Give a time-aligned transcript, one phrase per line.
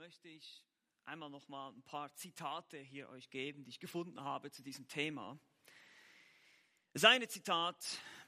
[0.00, 0.64] möchte ich
[1.04, 4.88] einmal noch mal ein paar Zitate hier euch geben, die ich gefunden habe zu diesem
[4.88, 5.38] Thema.
[6.94, 7.76] Seine Zitat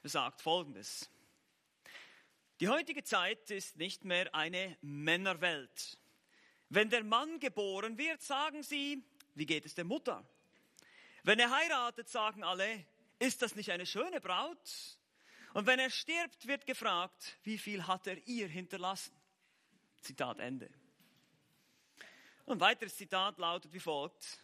[0.03, 1.09] besagt Folgendes.
[2.59, 5.97] Die heutige Zeit ist nicht mehr eine Männerwelt.
[6.69, 9.03] Wenn der Mann geboren wird, sagen sie,
[9.33, 10.23] wie geht es der Mutter?
[11.23, 12.85] Wenn er heiratet, sagen alle,
[13.17, 14.99] ist das nicht eine schöne Braut?
[15.55, 19.19] Und wenn er stirbt, wird gefragt, wie viel hat er ihr hinterlassen?
[20.01, 20.69] Zitat Ende.
[22.45, 24.43] Ein weiteres Zitat lautet wie folgt.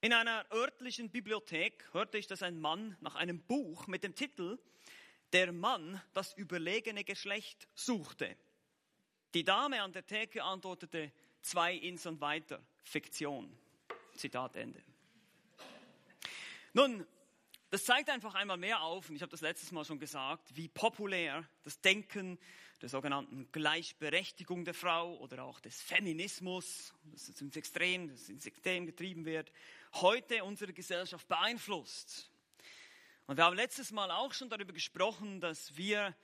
[0.00, 4.60] In einer örtlichen Bibliothek hörte ich, dass ein Mann nach einem Buch mit dem Titel
[5.32, 8.36] Der Mann das überlegene Geschlecht suchte.
[9.34, 11.10] Die Dame an der Theke antwortete
[11.42, 13.58] zwei Inseln weiter, Fiktion.
[14.14, 14.80] Zitat Ende.
[16.72, 17.04] Nun,
[17.70, 20.68] das zeigt einfach einmal mehr auf, und ich habe das letztes Mal schon gesagt, wie
[20.68, 22.38] populär das Denken
[22.80, 28.86] der sogenannten Gleichberechtigung der Frau oder auch des Feminismus, das ins Extrem, das ins Extrem
[28.86, 29.52] getrieben wird,
[29.94, 32.30] heute unsere Gesellschaft beeinflusst.
[33.26, 36.16] Und wir haben letztes Mal auch schon darüber gesprochen, dass wir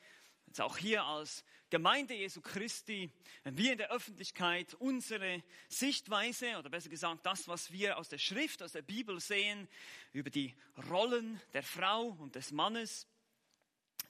[0.47, 3.11] jetzt auch hier als Gemeinde Jesu Christi,
[3.43, 8.19] wenn wir in der Öffentlichkeit unsere Sichtweise oder besser gesagt das, was wir aus der
[8.19, 9.69] Schrift, aus der Bibel sehen,
[10.13, 10.55] über die
[10.91, 13.07] Rollen der Frau und des Mannes,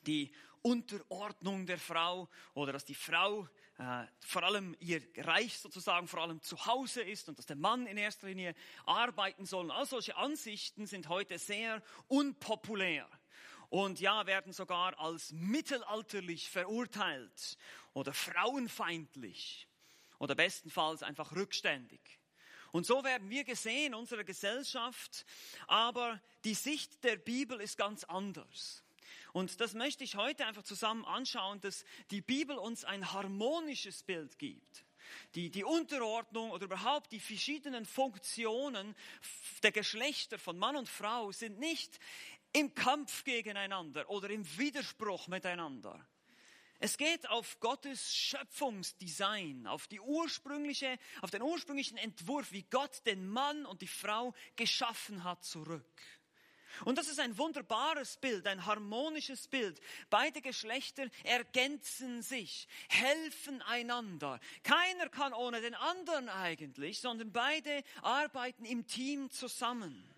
[0.07, 0.31] die
[0.67, 6.43] Unterordnung der Frau oder dass die Frau äh, vor allem ihr Reich sozusagen vor allem
[6.43, 8.53] zu Hause ist und dass der Mann in erster Linie
[8.85, 9.71] arbeiten soll.
[9.71, 13.09] All solche Ansichten sind heute sehr unpopulär
[13.69, 17.59] und ja, werden sogar als mittelalterlich verurteilt
[17.93, 19.69] oder frauenfeindlich
[20.19, 22.01] oder bestenfalls einfach rückständig.
[22.73, 25.25] Und so werden wir gesehen in unserer Gesellschaft,
[25.69, 28.83] aber die Sicht der Bibel ist ganz anders.
[29.37, 34.39] Und das möchte ich heute einfach zusammen anschauen, dass die Bibel uns ein harmonisches Bild
[34.39, 34.87] gibt.
[35.35, 38.97] Die, die Unterordnung oder überhaupt die verschiedenen Funktionen
[39.63, 41.99] der Geschlechter von Mann und Frau sind nicht
[42.55, 46.03] im Kampf gegeneinander oder im Widerspruch miteinander.
[46.79, 53.29] Es geht auf Gottes Schöpfungsdesign, auf die ursprüngliche, auf den ursprünglichen Entwurf, wie Gott den
[53.29, 55.85] Mann und die Frau geschaffen hat, zurück.
[56.85, 59.81] Und das ist ein wunderbares Bild, ein harmonisches Bild.
[60.11, 64.41] Beide Geschlechter ergänzen sich, helfen einander.
[64.63, 70.16] Keiner kann ohne den anderen eigentlich, sondern beide arbeiten im Team zusammen.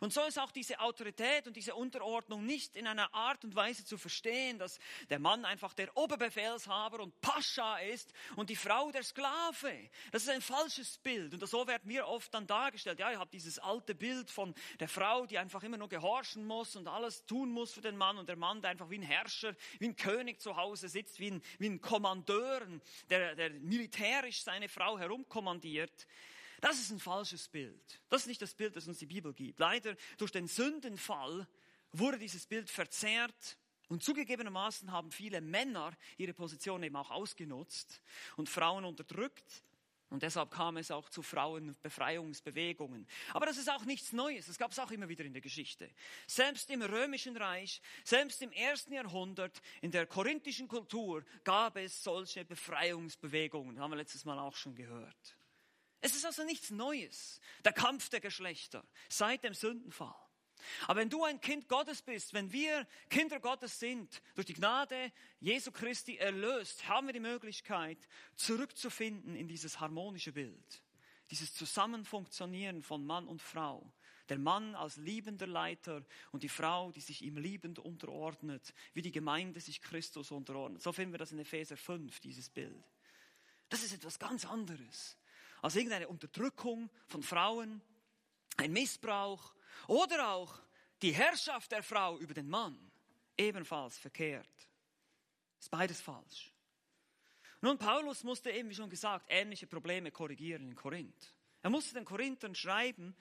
[0.00, 3.84] Und so ist auch diese Autorität und diese Unterordnung nicht in einer Art und Weise
[3.84, 4.78] zu verstehen, dass
[5.10, 9.90] der Mann einfach der Oberbefehlshaber und Pascha ist und die Frau der Sklave.
[10.12, 12.98] Das ist ein falsches Bild und so werden wir oft dann dargestellt.
[12.98, 16.76] Ja, ihr habt dieses alte Bild von der Frau, die einfach immer nur gehorchen muss
[16.76, 19.54] und alles tun muss für den Mann und der Mann, der einfach wie ein Herrscher,
[19.78, 22.66] wie ein König zu Hause sitzt, wie ein, wie ein Kommandeur,
[23.10, 26.06] der, der militärisch seine Frau herumkommandiert.
[26.64, 28.00] Das ist ein falsches Bild.
[28.08, 29.58] Das ist nicht das Bild, das uns die Bibel gibt.
[29.58, 31.46] Leider durch den Sündenfall
[31.92, 33.58] wurde dieses Bild verzerrt
[33.88, 38.00] und zugegebenermaßen haben viele Männer ihre Position eben auch ausgenutzt
[38.38, 39.62] und Frauen unterdrückt.
[40.08, 43.06] Und deshalb kam es auch zu Frauenbefreiungsbewegungen.
[43.34, 44.46] Aber das ist auch nichts Neues.
[44.46, 45.90] Das gab es auch immer wieder in der Geschichte.
[46.26, 52.46] Selbst im Römischen Reich, selbst im ersten Jahrhundert, in der korinthischen Kultur gab es solche
[52.46, 53.74] Befreiungsbewegungen.
[53.74, 55.36] Das haben wir letztes Mal auch schon gehört.
[56.04, 60.14] Es ist also nichts Neues, der Kampf der Geschlechter seit dem Sündenfall.
[60.86, 65.10] Aber wenn du ein Kind Gottes bist, wenn wir Kinder Gottes sind, durch die Gnade
[65.40, 67.96] Jesu Christi erlöst, haben wir die Möglichkeit,
[68.36, 70.82] zurückzufinden in dieses harmonische Bild,
[71.30, 73.90] dieses Zusammenfunktionieren von Mann und Frau.
[74.28, 79.12] Der Mann als liebender Leiter und die Frau, die sich ihm liebend unterordnet, wie die
[79.12, 80.82] Gemeinde sich Christus unterordnet.
[80.82, 82.84] So finden wir das in Epheser 5, dieses Bild.
[83.70, 85.16] Das ist etwas ganz anderes
[85.64, 87.80] als irgendeine Unterdrückung von Frauen,
[88.58, 89.54] ein Missbrauch
[89.86, 90.60] oder auch
[91.00, 92.78] die Herrschaft der Frau über den Mann.
[93.38, 94.68] Ebenfalls verkehrt.
[95.58, 96.52] Ist beides falsch.
[97.62, 101.34] Nun, Paulus musste eben, wie schon gesagt, ähnliche Probleme korrigieren in Korinth.
[101.62, 103.16] Er musste den Korinthern schreiben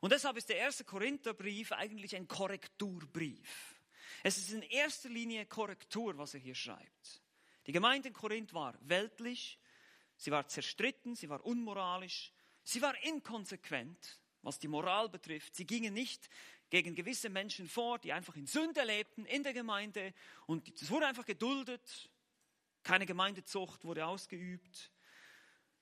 [0.00, 3.74] und deshalb ist der erste Korintherbrief eigentlich ein Korrekturbrief.
[4.22, 7.22] Es ist in erster Linie Korrektur, was er hier schreibt.
[7.66, 9.58] Die Gemeinde in Korinth war weltlich,
[10.18, 12.32] Sie war zerstritten, sie war unmoralisch,
[12.64, 15.54] sie war inkonsequent, was die Moral betrifft.
[15.54, 16.28] Sie gingen nicht
[16.70, 20.12] gegen gewisse Menschen vor, die einfach in Sünde lebten in der Gemeinde
[20.46, 22.10] und es wurde einfach geduldet.
[22.82, 24.90] Keine Gemeindezucht wurde ausgeübt.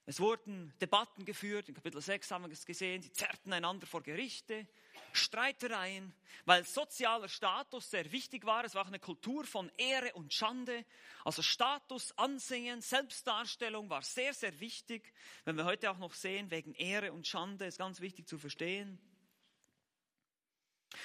[0.05, 1.69] Es wurden Debatten geführt.
[1.69, 3.03] In Kapitel 6 haben wir es gesehen.
[3.03, 4.67] Sie zerrten einander vor Gerichte,
[5.17, 6.15] Streitereien,
[6.45, 8.65] weil sozialer Status sehr wichtig war.
[8.65, 10.85] Es war auch eine Kultur von Ehre und Schande.
[11.25, 15.13] Also Status, Ansehen, Selbstdarstellung war sehr, sehr wichtig.
[15.45, 18.99] Wenn wir heute auch noch sehen, wegen Ehre und Schande, ist ganz wichtig zu verstehen.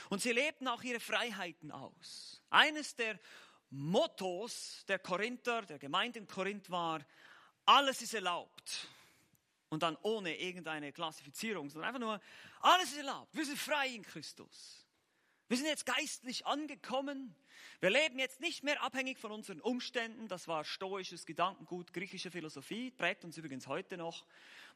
[0.10, 2.42] Und sie lebten auch ihre Freiheiten aus.
[2.50, 3.20] Eines der
[3.70, 7.06] Mottos der Korinther, der Gemeinde in Korinth war,
[7.66, 8.88] alles ist erlaubt.
[9.72, 12.20] Und dann ohne irgendeine Klassifizierung, sondern einfach nur,
[12.60, 13.34] alles ist erlaubt.
[13.34, 14.81] Wir sind frei in Christus.
[15.52, 17.36] Wir sind jetzt geistlich angekommen.
[17.82, 20.30] Wir leben jetzt nicht mehr abhängig von unseren Umständen.
[20.30, 24.26] Das war stoisches Gedankengut, griechische Philosophie, prägt uns übrigens heute noch.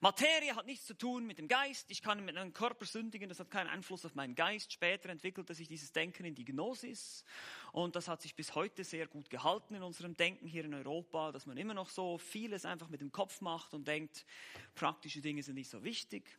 [0.02, 1.90] Materie hat nichts zu tun mit dem Geist.
[1.92, 4.74] Ich kann mit meinem Körper sündigen, das hat keinen Einfluss auf meinen Geist.
[4.74, 7.24] Später entwickelte sich dieses Denken in die Gnosis.
[7.72, 11.32] Und das hat sich bis heute sehr gut gehalten in unserem Denken hier in Europa,
[11.32, 14.26] dass man immer noch so vieles einfach mit dem Kopf macht und denkt,
[14.74, 16.38] praktische Dinge sind nicht so wichtig.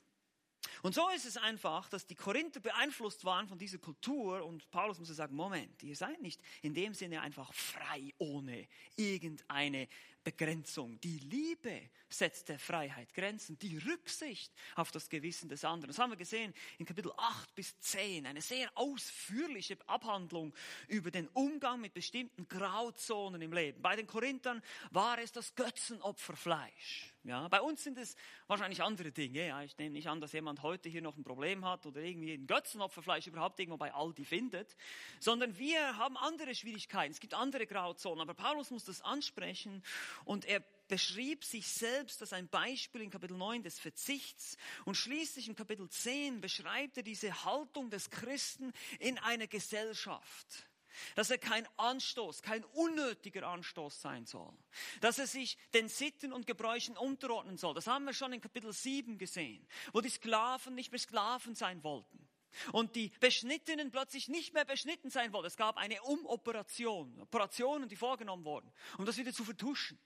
[0.82, 4.98] Und so ist es einfach, dass die Korinther beeinflusst waren von dieser Kultur und Paulus
[4.98, 9.88] muss sagen, Moment, ihr seid nicht in dem Sinne einfach frei ohne irgendeine
[10.26, 11.00] Begrenzung.
[11.02, 15.86] Die Liebe setzt der Freiheit Grenzen, die Rücksicht auf das Gewissen des anderen.
[15.86, 20.52] Das haben wir gesehen in Kapitel 8 bis 10, eine sehr ausführliche Abhandlung
[20.88, 23.80] über den Umgang mit bestimmten Grauzonen im Leben.
[23.80, 27.12] Bei den Korinthern war es das Götzenopferfleisch.
[27.26, 28.14] Ja, bei uns sind es
[28.46, 29.48] wahrscheinlich andere Dinge.
[29.48, 32.32] Ja, ich nehme nicht an, dass jemand heute hier noch ein Problem hat oder irgendwie
[32.32, 34.76] ein Götzenopferfleisch überhaupt irgendwo bei Aldi findet,
[35.18, 37.10] sondern wir haben andere Schwierigkeiten.
[37.10, 38.20] Es gibt andere Grauzonen.
[38.20, 39.82] Aber Paulus muss das ansprechen
[40.24, 45.48] und er beschrieb sich selbst als ein Beispiel in Kapitel 9 des Verzichts und schließlich
[45.48, 50.66] in Kapitel 10 beschreibt er diese Haltung des Christen in einer Gesellschaft
[51.14, 54.52] dass er kein Anstoß, kein unnötiger Anstoß sein soll,
[55.00, 57.74] dass er sich den Sitten und Gebräuchen unterordnen soll.
[57.74, 61.82] Das haben wir schon in Kapitel 7 gesehen, wo die Sklaven nicht mehr Sklaven sein
[61.82, 62.26] wollten.
[62.72, 65.46] Und die Beschnittenen plötzlich nicht mehr beschnitten sein wollten.
[65.46, 69.98] Es gab eine Umoperation, Operationen, die vorgenommen wurden, um das wieder zu vertuschen.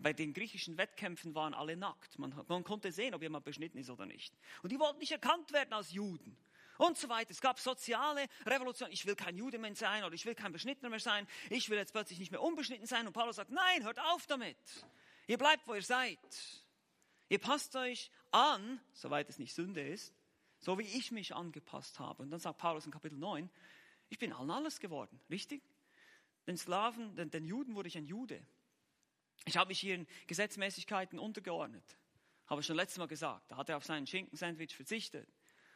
[0.00, 2.18] Bei den griechischen Wettkämpfen waren alle nackt.
[2.18, 4.32] Man, man, konnte sehen, ob jemand beschnitten ist oder nicht.
[4.62, 6.36] Und die wollten nicht erkannt werden als Juden
[6.78, 7.32] und so weiter.
[7.32, 8.90] Es gab soziale Revolution.
[8.92, 11.26] Ich will kein Jude mehr sein oder ich will kein Beschnittener mehr sein.
[11.50, 13.06] Ich will jetzt plötzlich nicht mehr unbeschnitten sein.
[13.06, 14.56] Und Paulus sagt, nein, hört auf damit.
[15.26, 16.18] Ihr bleibt, wo ihr seid.
[17.28, 20.14] Ihr passt euch an, soweit es nicht Sünde ist,
[20.60, 22.22] so wie ich mich angepasst habe.
[22.22, 23.48] Und dann sagt Paulus in Kapitel 9,
[24.08, 25.62] ich bin allen alles geworden, richtig?
[26.46, 28.42] Den Sklaven, den, den Juden wurde ich ein Jude.
[29.44, 31.84] Ich habe mich hier in Gesetzmäßigkeiten untergeordnet.
[32.46, 33.50] Habe ich schon letztes Mal gesagt.
[33.50, 35.28] Da hat er auf seinen Schinkensandwich verzichtet.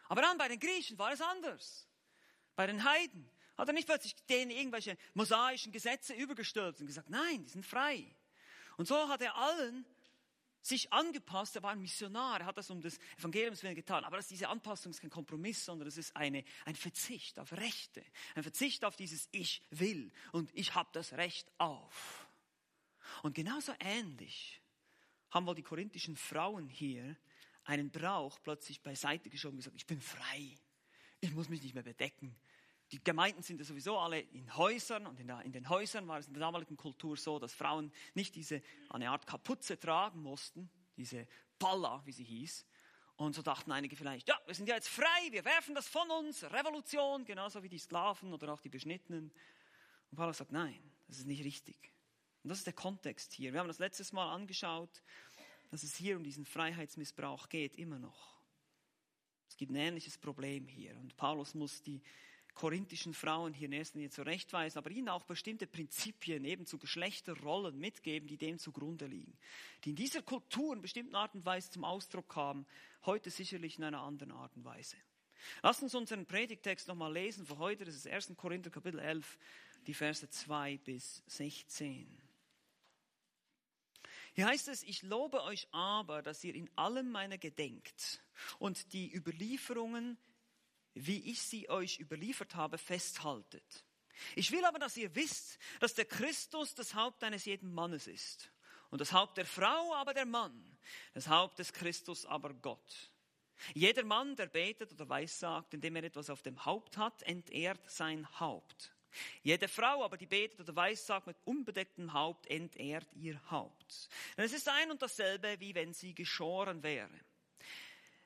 [0.08, 1.86] Aber dann bei den Griechen war es anders.
[2.56, 7.44] Bei den Heiden hat er nicht plötzlich denen irgendwelche mosaischen Gesetze übergestülpt und gesagt, nein,
[7.44, 8.14] die sind frei.
[8.76, 9.84] Und so hat er allen
[10.62, 14.04] sich angepasst, er war ein Missionar, er hat das um des Evangeliums willen getan.
[14.04, 18.02] Aber diese Anpassung ist kein Kompromiss, sondern es ist eine, ein Verzicht auf Rechte,
[18.34, 22.28] ein Verzicht auf dieses Ich will und ich habe das Recht auf.
[23.22, 24.60] Und genauso ähnlich
[25.30, 27.16] haben wohl die korinthischen Frauen hier
[27.64, 30.58] einen Brauch plötzlich beiseite geschoben und gesagt, ich bin frei,
[31.20, 32.34] ich muss mich nicht mehr bedecken.
[32.92, 36.18] Die Gemeinden sind ja sowieso alle in Häusern und in, der, in den Häusern war
[36.18, 40.70] es in der damaligen Kultur so, dass Frauen nicht diese eine Art Kapuze tragen mussten,
[40.96, 41.26] diese
[41.58, 42.66] Palla, wie sie hieß.
[43.16, 46.08] Und so dachten einige vielleicht, ja, wir sind ja jetzt frei, wir werfen das von
[46.10, 49.32] uns, Revolution, genauso wie die Sklaven oder auch die Beschnittenen.
[50.10, 51.92] Und Paulus sagt, nein, das ist nicht richtig.
[52.42, 53.52] Und das ist der Kontext hier.
[53.52, 55.02] Wir haben das letztes Mal angeschaut
[55.72, 58.36] dass es hier um diesen Freiheitsmissbrauch geht, immer noch.
[59.48, 60.94] Es gibt ein ähnliches Problem hier.
[60.98, 62.02] Und Paulus muss die
[62.54, 67.78] korinthischen Frauen hier in erster Linie zurechtweisen, aber ihnen auch bestimmte Prinzipien eben zu Geschlechterrollen
[67.78, 69.36] mitgeben, die dem zugrunde liegen.
[69.84, 72.66] Die in dieser Kultur in bestimmten Art und Weise zum Ausdruck kamen,
[73.04, 74.96] heute sicherlich in einer anderen Art und Weise.
[75.62, 77.84] Lass uns unseren Predigtext nochmal lesen für heute.
[77.84, 78.34] Das ist 1.
[78.36, 79.38] Korinther Kapitel 11,
[79.86, 82.22] die Verse 2 bis 16.
[84.34, 88.22] Hier heißt es, ich lobe euch aber, dass ihr in allem meiner gedenkt
[88.58, 90.16] und die Überlieferungen,
[90.94, 93.84] wie ich sie euch überliefert habe, festhaltet.
[94.36, 98.52] Ich will aber, dass ihr wisst, dass der Christus das Haupt eines jeden Mannes ist
[98.90, 100.76] und das Haupt der Frau aber der Mann,
[101.14, 103.10] das Haupt des Christus aber Gott.
[103.74, 108.28] Jeder Mann, der betet oder weissagt, indem er etwas auf dem Haupt hat, entehrt sein
[108.40, 108.92] Haupt.
[109.42, 114.08] Jede Frau aber, die betet oder weissagt mit unbedecktem Haupt, entehrt ihr Haupt.
[114.36, 117.10] Denn es ist ein und dasselbe, wie wenn sie geschoren wäre.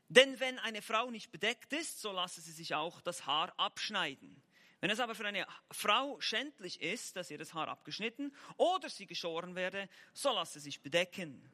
[0.08, 4.42] Denn wenn eine Frau nicht bedeckt ist, so lasse sie sich auch das Haar abschneiden.
[4.80, 9.06] Wenn es aber für eine Frau schändlich ist, dass ihr das Haar abgeschnitten oder sie
[9.06, 11.50] geschoren werde, so lasse sie sich bedecken.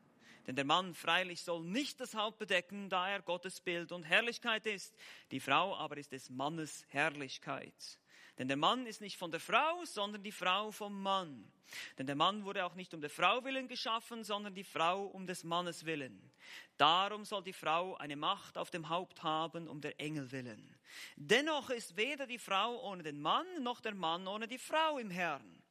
[0.46, 4.66] Denn der Mann freilich soll nicht das Haupt bedecken, da er Gottes Bild und Herrlichkeit
[4.66, 4.94] ist.
[5.30, 7.98] Die Frau aber ist des Mannes Herrlichkeit.
[8.38, 11.50] Denn der Mann ist nicht von der Frau, sondern die Frau vom Mann.
[11.98, 15.26] Denn der Mann wurde auch nicht um der Frau willen geschaffen, sondern die Frau um
[15.26, 16.30] des Mannes willen.
[16.76, 20.78] Darum soll die Frau eine Macht auf dem Haupt haben, um der Engel willen.
[21.16, 25.10] Dennoch ist weder die Frau ohne den Mann, noch der Mann ohne die Frau im
[25.10, 25.62] Herrn.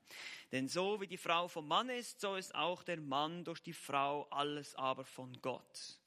[0.51, 3.73] Denn so wie die Frau vom Mann ist, so ist auch der Mann durch die
[3.73, 6.00] Frau, alles aber von Gott.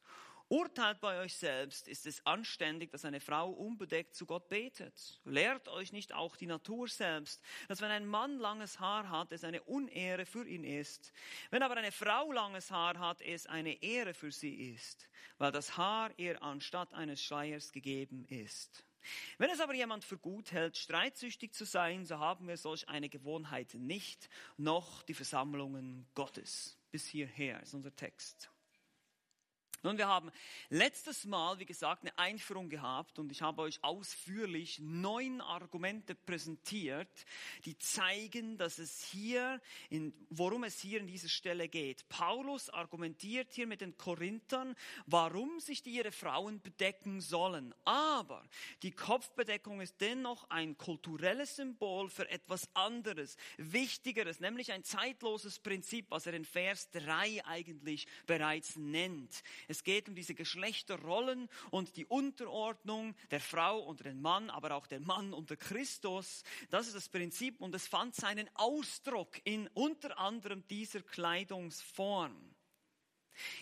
[0.48, 5.20] Urteilt bei euch selbst, ist es anständig, dass eine Frau unbedeckt zu Gott betet.
[5.24, 9.42] Lehrt euch nicht auch die Natur selbst, dass wenn ein Mann langes Haar hat, es
[9.42, 11.12] eine Unehre für ihn ist.
[11.50, 15.08] Wenn aber eine Frau langes Haar hat, es eine Ehre für sie ist,
[15.38, 18.84] weil das Haar ihr anstatt eines Schleiers gegeben ist.
[19.38, 23.08] Wenn es aber jemand für gut hält, streitsüchtig zu sein, so haben wir solch eine
[23.08, 26.78] Gewohnheit nicht, noch die Versammlungen Gottes.
[26.90, 28.50] Bis hierher ist unser Text.
[29.84, 30.30] Nun, wir haben
[30.70, 37.26] letztes Mal, wie gesagt, eine Einführung gehabt und ich habe euch ausführlich neun Argumente präsentiert,
[37.66, 39.60] die zeigen, dass es hier,
[39.90, 42.08] in, worum es hier in dieser Stelle geht.
[42.08, 44.74] Paulus argumentiert hier mit den Korinthern,
[45.04, 47.74] warum sich die ihre Frauen bedecken sollen.
[47.84, 48.42] Aber
[48.82, 56.06] die Kopfbedeckung ist dennoch ein kulturelles Symbol für etwas anderes, Wichtigeres, nämlich ein zeitloses Prinzip,
[56.08, 59.42] was er in Vers 3 eigentlich bereits nennt.
[59.74, 64.86] Es geht um diese Geschlechterrollen und die Unterordnung der Frau unter den Mann, aber auch
[64.86, 66.44] der Mann unter Christus.
[66.70, 72.53] Das ist das Prinzip und es fand seinen Ausdruck in unter anderem dieser Kleidungsform.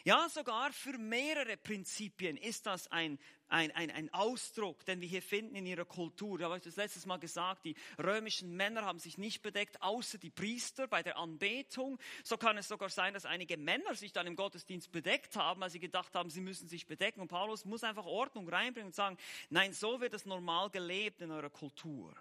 [0.05, 5.23] Ja, sogar für mehrere Prinzipien ist das ein, ein, ein, ein Ausdruck, den wir hier
[5.23, 6.39] finden in ihrer Kultur.
[6.39, 10.19] Ich habe euch das letztes Mal gesagt, die römischen Männer haben sich nicht bedeckt, außer
[10.19, 11.99] die Priester bei der Anbetung.
[12.25, 15.71] So kann es sogar sein, dass einige Männer sich dann im Gottesdienst bedeckt haben, weil
[15.71, 17.21] sie gedacht haben, sie müssen sich bedecken.
[17.21, 19.17] Und Paulus muss einfach Ordnung reinbringen und sagen,
[19.51, 22.15] nein, so wird es normal gelebt in eurer Kultur.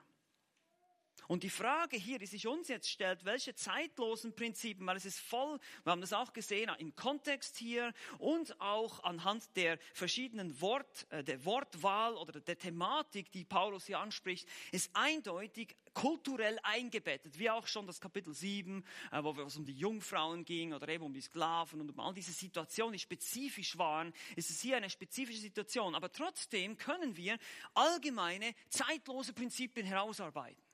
[1.31, 5.17] Und die Frage hier, die sich uns jetzt stellt, welche zeitlosen Prinzipien, weil es ist
[5.17, 11.07] voll, wir haben das auch gesehen im Kontext hier und auch anhand der verschiedenen Wort,
[11.09, 17.49] äh, der Wortwahl oder der Thematik, die Paulus hier anspricht, ist eindeutig kulturell eingebettet, wie
[17.49, 18.83] auch schon das Kapitel 7,
[19.13, 22.13] äh, wo es um die Jungfrauen ging oder eben um die Sklaven und um all
[22.13, 25.95] diese Situationen, die spezifisch waren, ist es hier eine spezifische Situation.
[25.95, 27.37] Aber trotzdem können wir
[27.73, 30.70] allgemeine, zeitlose Prinzipien herausarbeiten.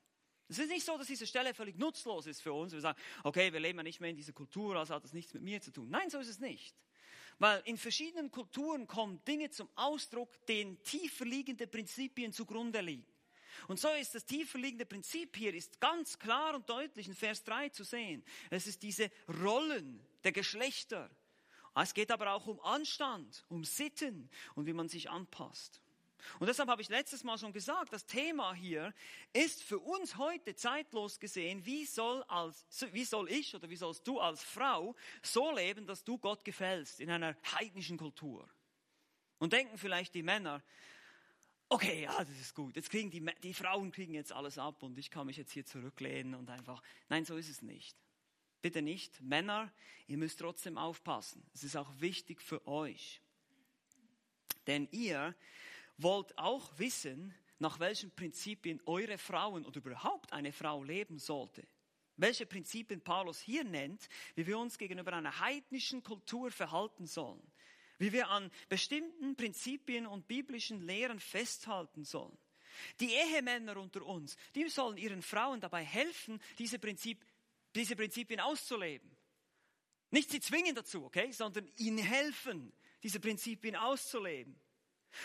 [0.49, 2.71] Es ist nicht so, dass diese Stelle völlig nutzlos ist für uns.
[2.71, 5.33] Wir sagen, okay, wir leben ja nicht mehr in dieser Kultur, also hat das nichts
[5.33, 5.89] mit mir zu tun.
[5.89, 6.75] Nein, so ist es nicht.
[7.39, 13.05] Weil in verschiedenen Kulturen kommen Dinge zum Ausdruck, denen tiefer liegende Prinzipien zugrunde liegen.
[13.67, 17.43] Und so ist das tiefer liegende Prinzip hier ist ganz klar und deutlich in Vers
[17.43, 18.23] 3 zu sehen.
[18.49, 19.11] Es ist diese
[19.41, 21.09] Rollen der Geschlechter.
[21.75, 25.81] Es geht aber auch um Anstand, um Sitten und wie man sich anpasst.
[26.39, 28.93] Und deshalb habe ich letztes Mal schon gesagt, das Thema hier
[29.33, 34.07] ist für uns heute zeitlos gesehen, wie soll, als, wie soll ich oder wie sollst
[34.07, 38.49] du als Frau so leben, dass du Gott gefällst in einer heidnischen Kultur.
[39.39, 40.63] Und denken vielleicht die Männer,
[41.69, 44.97] okay, ja, das ist gut, jetzt kriegen die, die Frauen kriegen jetzt alles ab und
[44.97, 47.95] ich kann mich jetzt hier zurücklehnen und einfach, nein, so ist es nicht.
[48.61, 49.21] Bitte nicht.
[49.21, 49.71] Männer,
[50.07, 51.45] ihr müsst trotzdem aufpassen.
[51.53, 53.21] Es ist auch wichtig für euch.
[54.65, 55.35] Denn ihr
[55.97, 61.67] wollt auch wissen, nach welchen Prinzipien eure Frauen oder überhaupt eine Frau leben sollte.
[62.15, 67.41] Welche Prinzipien Paulus hier nennt, wie wir uns gegenüber einer heidnischen Kultur verhalten sollen.
[67.99, 72.37] Wie wir an bestimmten Prinzipien und biblischen Lehren festhalten sollen.
[72.99, 77.25] Die Ehemänner unter uns, die sollen ihren Frauen dabei helfen, diese, Prinzip,
[77.73, 79.09] diese Prinzipien auszuleben.
[80.11, 82.71] Nicht sie zwingen dazu, okay, sondern ihnen helfen,
[83.03, 84.59] diese Prinzipien auszuleben.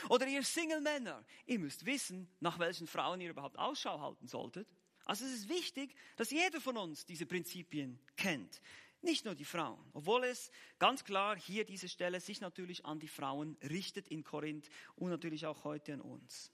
[0.09, 4.69] Oder ihr Single-Männer, ihr müsst wissen, nach welchen Frauen ihr überhaupt Ausschau halten solltet.
[5.05, 8.61] Also es ist wichtig, dass jeder von uns diese Prinzipien kennt.
[9.01, 13.09] Nicht nur die Frauen, obwohl es ganz klar hier diese Stelle sich natürlich an die
[13.09, 16.53] Frauen richtet in Korinth und natürlich auch heute an uns.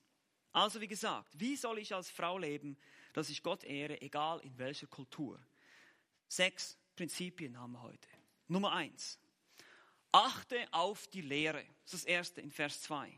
[0.52, 2.78] Also wie gesagt, wie soll ich als Frau leben,
[3.12, 5.38] dass ich Gott ehre, egal in welcher Kultur?
[6.26, 8.08] Sechs Prinzipien haben wir heute.
[8.48, 9.18] Nummer eins.
[10.12, 11.64] Achte auf die Lehre.
[11.84, 13.12] Das ist das erste in Vers 2.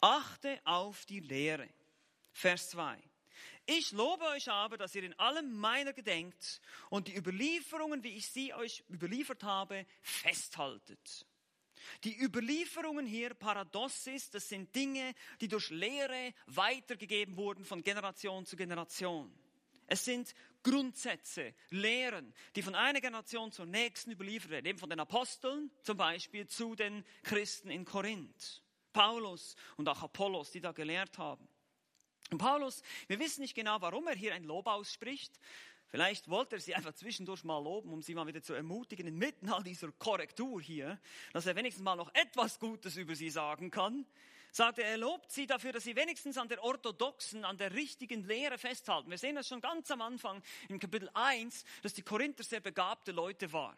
[0.00, 1.68] Achte auf die Lehre.
[2.32, 2.98] Vers 2.
[3.66, 8.28] Ich lobe euch aber, dass ihr in allem meiner gedenkt und die Überlieferungen, wie ich
[8.28, 11.26] sie euch überliefert habe, festhaltet.
[12.04, 18.56] Die Überlieferungen hier, Paradossis, das sind Dinge, die durch Lehre weitergegeben wurden von Generation zu
[18.56, 19.32] Generation.
[19.86, 25.00] Es sind Grundsätze, Lehren, die von einer Generation zur nächsten überliefert werden, eben von den
[25.00, 28.62] Aposteln zum Beispiel zu den Christen in Korinth.
[28.92, 31.46] Paulus und auch Apollos, die da gelehrt haben.
[32.30, 35.38] Und Paulus, wir wissen nicht genau, warum er hier ein Lob ausspricht.
[35.88, 39.48] Vielleicht wollte er sie einfach zwischendurch mal loben, um sie mal wieder zu ermutigen, inmitten
[39.48, 40.98] all dieser Korrektur hier,
[41.32, 44.04] dass er wenigstens mal noch etwas Gutes über sie sagen kann.
[44.52, 48.58] Sagt er, lobt sie dafür, dass sie wenigstens an der orthodoxen, an der richtigen Lehre
[48.58, 49.10] festhalten.
[49.10, 53.12] Wir sehen das schon ganz am Anfang im Kapitel 1, dass die Korinther sehr begabte
[53.12, 53.76] Leute waren.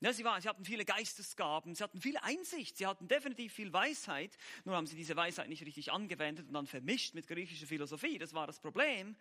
[0.00, 3.72] Ja, sie, waren, sie hatten viele Geistesgaben, sie hatten viel Einsicht, sie hatten definitiv viel
[3.72, 8.18] Weisheit, nur haben sie diese Weisheit nicht richtig angewendet und dann vermischt mit griechischer Philosophie,
[8.18, 9.16] das war das Problem.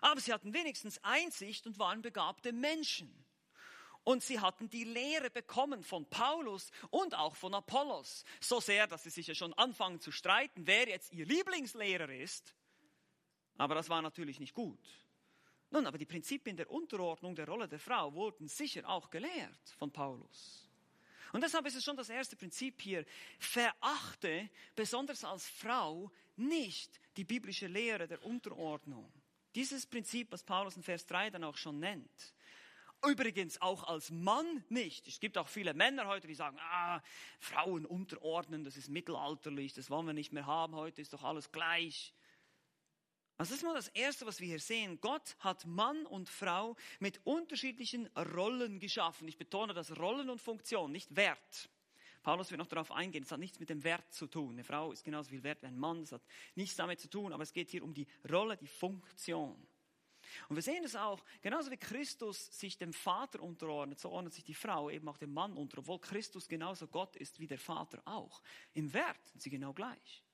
[0.00, 3.12] Aber sie hatten wenigstens Einsicht und waren begabte Menschen.
[4.04, 8.24] Und sie hatten die Lehre bekommen von Paulus und auch von Apollos.
[8.40, 12.54] So sehr, dass sie sich ja schon anfangen zu streiten, wer jetzt ihr Lieblingslehrer ist.
[13.58, 14.80] Aber das war natürlich nicht gut.
[15.70, 19.92] Nun, aber die Prinzipien der Unterordnung der Rolle der Frau wurden sicher auch gelehrt von
[19.92, 20.68] Paulus.
[21.32, 23.04] Und deshalb ist es schon das erste Prinzip hier.
[23.38, 29.12] Verachte, besonders als Frau, nicht die biblische Lehre der Unterordnung.
[29.54, 32.34] Dieses Prinzip, was Paulus in Vers 3 dann auch schon nennt.
[33.06, 35.08] Übrigens auch als Mann nicht.
[35.08, 37.00] Es gibt auch viele Männer heute, die sagen, ah,
[37.38, 41.50] Frauen unterordnen, das ist mittelalterlich, das wollen wir nicht mehr haben, heute ist doch alles
[41.50, 42.12] gleich.
[43.38, 45.00] Das ist mal das Erste, was wir hier sehen.
[45.00, 49.26] Gott hat Mann und Frau mit unterschiedlichen Rollen geschaffen.
[49.28, 51.70] Ich betone das Rollen und Funktion, nicht Wert.
[52.22, 54.52] Paulus wird noch darauf eingehen, es hat nichts mit dem Wert zu tun.
[54.52, 56.22] Eine Frau ist genauso viel wert wie ein Mann, das hat
[56.54, 59.66] nichts damit zu tun, aber es geht hier um die Rolle, die Funktion.
[60.48, 64.44] Und wir sehen es auch, genauso wie Christus sich dem Vater unterordnet, so ordnet sich
[64.44, 68.02] die Frau eben auch dem Mann unter, obwohl Christus genauso Gott ist wie der Vater
[68.04, 68.42] auch.
[68.74, 70.24] Im Wert sind sie genau gleich.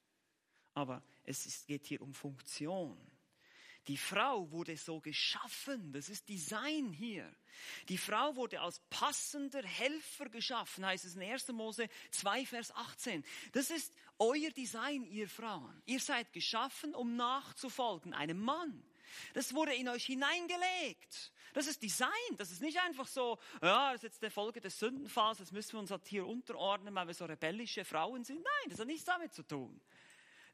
[0.74, 2.98] Aber es ist, geht hier um Funktion.
[3.88, 7.32] Die Frau wurde so geschaffen, das ist Design hier.
[7.88, 11.48] Die Frau wurde als passender Helfer geschaffen, heißt es in 1.
[11.52, 13.24] Mose 2, Vers 18.
[13.52, 15.82] Das ist euer Design, ihr Frauen.
[15.86, 18.82] Ihr seid geschaffen, um nachzufolgen, einem Mann.
[19.34, 21.32] Das wurde in euch hineingelegt.
[21.52, 22.10] Das ist Design.
[22.36, 25.72] Das ist nicht einfach so, ja, das ist jetzt der Folge des Sündenfalls, jetzt müssen
[25.72, 28.36] wir uns halt hier unterordnen, weil wir so rebellische Frauen sind.
[28.36, 29.80] Nein, das hat nichts damit zu tun.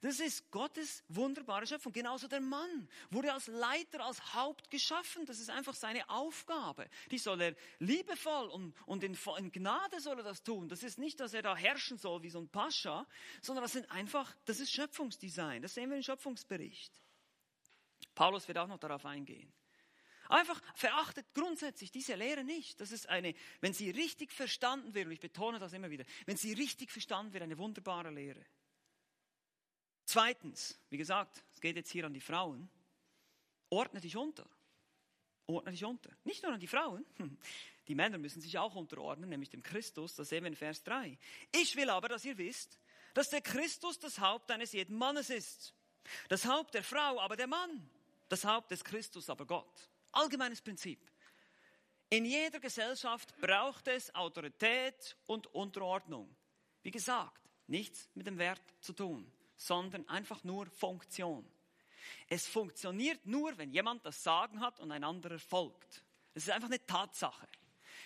[0.03, 1.93] Das ist Gottes wunderbare Schöpfung.
[1.93, 5.25] Genauso der Mann wurde als Leiter, als Haupt geschaffen.
[5.27, 6.91] Das ist einfach seine Aufgabe.
[7.13, 10.69] Die soll er liebevoll und, und in, in Gnade soll er das tun.
[10.69, 13.07] Das ist nicht, dass er da herrschen soll wie so ein Pascha,
[13.41, 15.63] sondern das sind einfach, das ist Schöpfungsdesign.
[15.63, 16.93] Das sehen wir im Schöpfungsbericht.
[18.15, 19.53] Paulus wird auch noch darauf eingehen.
[20.29, 22.81] Einfach verachtet grundsätzlich diese Lehre nicht.
[22.81, 26.37] Das ist eine, wenn sie richtig verstanden wird, und ich betone das immer wieder, wenn
[26.37, 28.45] sie richtig verstanden wird, eine wunderbare Lehre.
[30.05, 32.71] Zweitens, wie gesagt, es geht jetzt hier an die Frauen,
[33.69, 34.49] ordne dich unter.
[35.47, 36.11] Ordne dich unter.
[36.25, 37.05] Nicht nur an die Frauen,
[37.89, 41.19] die Männer müssen sich auch unterordnen, nämlich dem Christus, das sehen wir in Vers 3.
[41.53, 42.79] Ich will aber, dass ihr wisst,
[43.15, 45.75] dass der Christus das Haupt eines jeden Mannes ist.
[46.29, 47.91] Das Haupt der Frau aber der Mann.
[48.33, 49.91] Das Haupt des Christus aber Gott.
[50.13, 50.99] Allgemeines Prinzip.
[52.09, 56.35] In jeder Gesellschaft braucht es Autorität und Unterordnung.
[56.83, 59.31] Wie gesagt, nichts mit dem Wert zu tun
[59.63, 61.49] sondern einfach nur Funktion.
[62.29, 66.03] Es funktioniert nur, wenn jemand das Sagen hat und ein anderer folgt.
[66.35, 67.47] Das ist einfach eine Tatsache.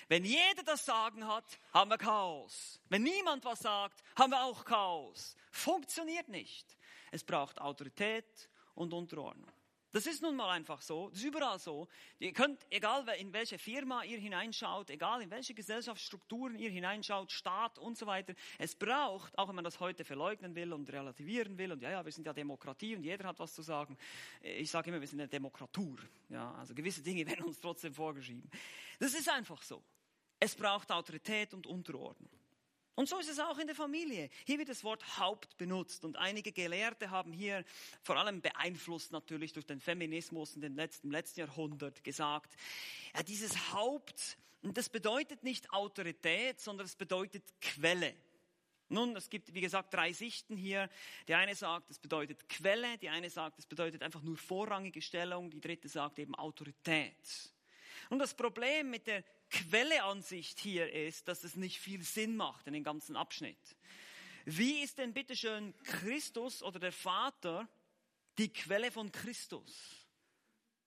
[0.09, 2.81] Wenn jeder das Sagen hat, haben wir Chaos.
[2.89, 5.37] Wenn niemand was sagt, haben wir auch Chaos.
[5.51, 6.77] Funktioniert nicht.
[7.11, 9.56] Es braucht Autorität und Unterordnung.
[9.97, 11.09] Das ist nun mal einfach so.
[11.09, 11.89] Das ist überall so.
[12.19, 17.79] Ihr könnt, egal in welche Firma ihr hineinschaut, egal in welche Gesellschaftsstrukturen ihr hineinschaut, Staat
[17.79, 21.73] und so weiter, es braucht, auch wenn man das heute verleugnen will und relativieren will,
[21.73, 23.97] und ja, ja, wir sind ja Demokratie und jeder hat was zu sagen.
[24.43, 25.97] Ich sage immer, wir sind eine Demokratur.
[26.29, 28.51] Ja, also gewisse Dinge werden uns trotzdem vorgeschrieben.
[28.99, 29.83] Das ist einfach so.
[30.39, 32.36] Es braucht Autorität und Unterordnung.
[32.97, 34.31] Und so ist es auch in der Familie.
[34.47, 37.63] Hier wird das Wort Haupt benutzt und einige Gelehrte haben hier
[38.03, 42.57] vor allem beeinflusst natürlich durch den Feminismus in den letzten, im letzten Jahrhundert gesagt,
[43.15, 48.15] ja, dieses Haupt, das bedeutet nicht Autorität, sondern es bedeutet Quelle.
[48.89, 50.89] Nun, es gibt, wie gesagt, drei Sichten hier.
[51.29, 55.51] Die eine sagt, es bedeutet Quelle, die eine sagt, es bedeutet einfach nur vorrangige Stellung,
[55.51, 57.53] die dritte sagt eben Autorität.
[58.09, 59.23] Und das Problem mit der
[59.57, 63.59] Quelleansicht hier ist, dass es nicht viel Sinn macht in dem ganzen Abschnitt.
[64.45, 67.69] Wie ist denn bitteschön Christus oder der Vater
[68.38, 70.07] die Quelle von Christus?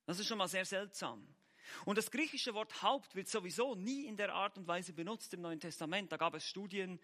[0.05, 1.27] Das ist schon mal sehr seltsam.
[1.85, 5.41] Und das griechische Wort Haupt wird sowieso nie in der Art und Weise benutzt im
[5.41, 6.11] Neuen Testament.
[6.11, 6.99] Da gab es Studien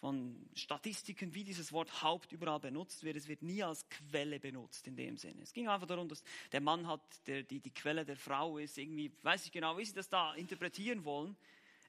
[0.00, 3.16] von Statistiken, wie dieses Wort Haupt überall benutzt wird.
[3.16, 5.42] Es wird nie als Quelle benutzt in dem Sinne.
[5.42, 8.76] Es ging einfach darum, dass der Mann hat, der, die, die Quelle der Frau ist.
[8.78, 11.36] Irgendwie weiß ich genau, wie sie das da interpretieren wollen.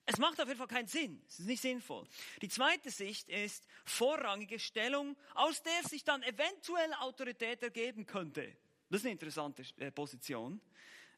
[0.06, 1.22] Es macht auf jeden Fall keinen Sinn.
[1.28, 2.08] Es ist nicht sinnvoll.
[2.42, 8.56] Die zweite Sicht ist vorrangige Stellung, aus der sich dann eventuell Autorität ergeben könnte.
[8.90, 10.62] Das ist eine interessante äh, Position.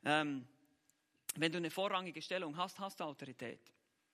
[0.03, 0.47] Ähm,
[1.35, 3.59] wenn du eine vorrangige Stellung hast, hast du Autorität.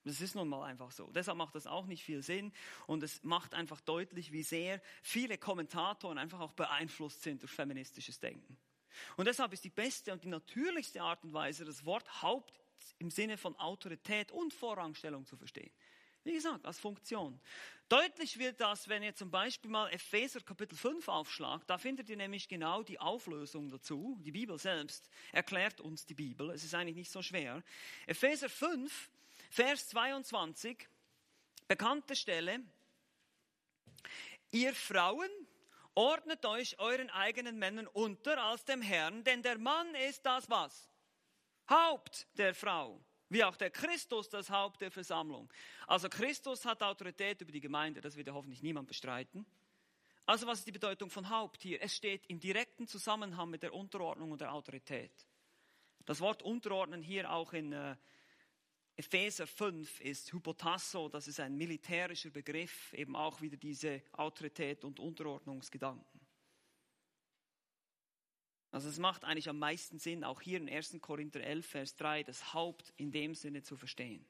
[0.06, 1.12] Das ist nun mal einfach so.
[1.12, 2.54] Deshalb macht das auch nicht viel Sinn
[2.86, 8.20] und es macht einfach deutlich, wie sehr viele Kommentatoren einfach auch beeinflusst sind durch feministisches
[8.20, 8.58] Denken.
[9.18, 12.54] Und deshalb ist die beste und die natürlichste Art und Weise, das Wort Haupt
[13.00, 15.72] im Sinne von Autorität und Vorrangstellung zu verstehen.
[16.24, 17.40] Wie gesagt, als Funktion.
[17.88, 21.70] Deutlich wird das, wenn ihr zum Beispiel mal Epheser Kapitel 5 aufschlagt.
[21.70, 24.20] Da findet ihr nämlich genau die Auflösung dazu.
[24.26, 26.50] Die Bibel selbst erklärt uns die Bibel.
[26.50, 27.62] Es ist eigentlich nicht so schwer.
[28.08, 29.12] Epheser 5,
[29.56, 30.86] Vers 22,
[31.66, 32.60] bekannte Stelle.
[34.52, 35.30] Ihr Frauen,
[35.94, 40.92] ordnet euch euren eigenen Männern unter als dem Herrn, denn der Mann ist das was?
[41.70, 45.50] Haupt der Frau, wie auch der Christus das Haupt der Versammlung.
[45.88, 49.46] Also Christus hat Autorität über die Gemeinde, das wird ja hoffentlich niemand bestreiten.
[50.26, 51.82] Also was ist die Bedeutung von Haupt hier?
[51.82, 55.14] Es steht im direkten Zusammenhang mit der Unterordnung und der Autorität.
[56.04, 57.96] Das Wort Unterordnen hier auch in äh,
[58.98, 65.00] Epheser 5 ist Hypotasso, das ist ein militärischer Begriff, eben auch wieder diese Autorität und
[65.00, 66.22] Unterordnungsgedanken.
[68.72, 70.98] Also es macht eigentlich am meisten Sinn, auch hier in 1.
[71.02, 74.26] Korinther 11, Vers 3, das Haupt in dem Sinne zu verstehen.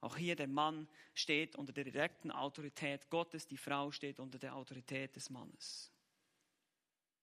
[0.00, 4.54] Auch hier der Mann steht unter der direkten Autorität Gottes, die Frau steht unter der
[4.56, 5.92] Autorität des Mannes.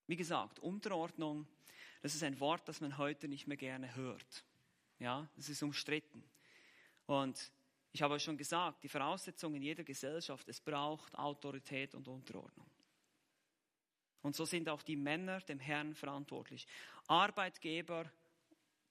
[0.07, 1.45] Wie gesagt, Unterordnung,
[2.01, 4.45] das ist ein Wort, das man heute nicht mehr gerne hört.
[4.97, 6.23] Ja, es ist umstritten.
[7.09, 7.51] Und
[7.91, 12.69] ich habe schon gesagt, die Voraussetzung in jeder Gesellschaft, es braucht Autorität und Unterordnung.
[14.21, 16.67] Und so sind auch die Männer dem Herrn verantwortlich.
[17.07, 18.11] Arbeitgeber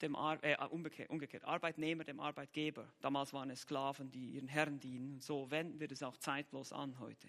[0.03, 2.93] dem Ar äh, umgekehrt, umgekehrt, Arbeitnehmer dem Arbeitgeber.
[3.01, 5.21] Damals waren es Sklaven, die ihren Herren dienen.
[5.21, 7.29] So wenden wir das auch zeitlos an heute.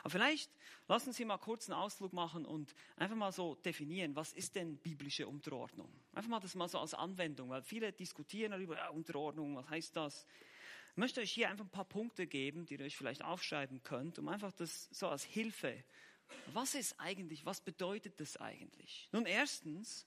[0.00, 0.50] Aber vielleicht
[0.88, 4.76] lassen Sie mal kurz einen Ausflug machen und einfach mal so definieren, was ist denn
[4.78, 5.92] biblische Unterordnung?
[6.12, 9.96] Einfach mal das mal so als Anwendung, weil viele diskutieren darüber, ja, Unterordnung, was heißt
[9.96, 10.26] das?
[10.90, 14.18] Ich möchte euch hier einfach ein paar Punkte geben, die ihr euch vielleicht aufschreiben könnt,
[14.18, 15.84] um einfach das so als Hilfe.
[16.52, 19.08] Was ist eigentlich, was bedeutet das eigentlich?
[19.12, 20.06] Nun, erstens,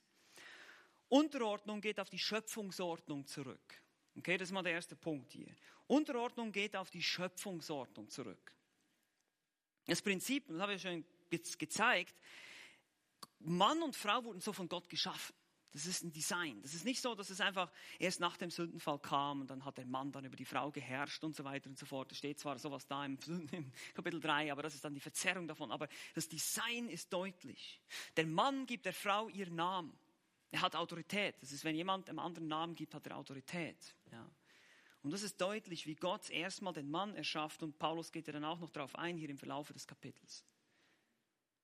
[1.07, 3.81] Unterordnung geht auf die Schöpfungsordnung zurück.
[4.17, 5.55] Okay, das ist mal der erste Punkt hier.
[5.87, 8.51] Unterordnung geht auf die Schöpfungsordnung zurück.
[9.89, 12.15] Das Prinzip, das habe ich schon gezeigt,
[13.39, 15.33] Mann und Frau wurden so von Gott geschaffen.
[15.71, 16.59] Das ist ein Design.
[16.63, 19.77] Das ist nicht so, dass es einfach erst nach dem Sündenfall kam und dann hat
[19.77, 22.11] der Mann dann über die Frau geherrscht und so weiter und so fort.
[22.11, 23.19] Da steht zwar sowas da im,
[23.51, 25.71] im, Kapitel 3, aber das ist dann die Verzerrung davon.
[25.71, 27.81] Aber das Design ist deutlich.
[28.17, 29.93] Der Mann gibt der Frau ihren Namen.
[30.49, 31.35] Er hat Autorität.
[31.41, 33.95] Das ist, wenn jemand einem anderen Namen gibt, hat er Autorität.
[34.11, 34.27] Ja.
[35.01, 38.43] Und das ist deutlich, wie Gott erstmal den Mann erschafft und Paulus geht ja dann
[38.43, 40.43] auch noch darauf ein hier im Verlauf des Kapitels.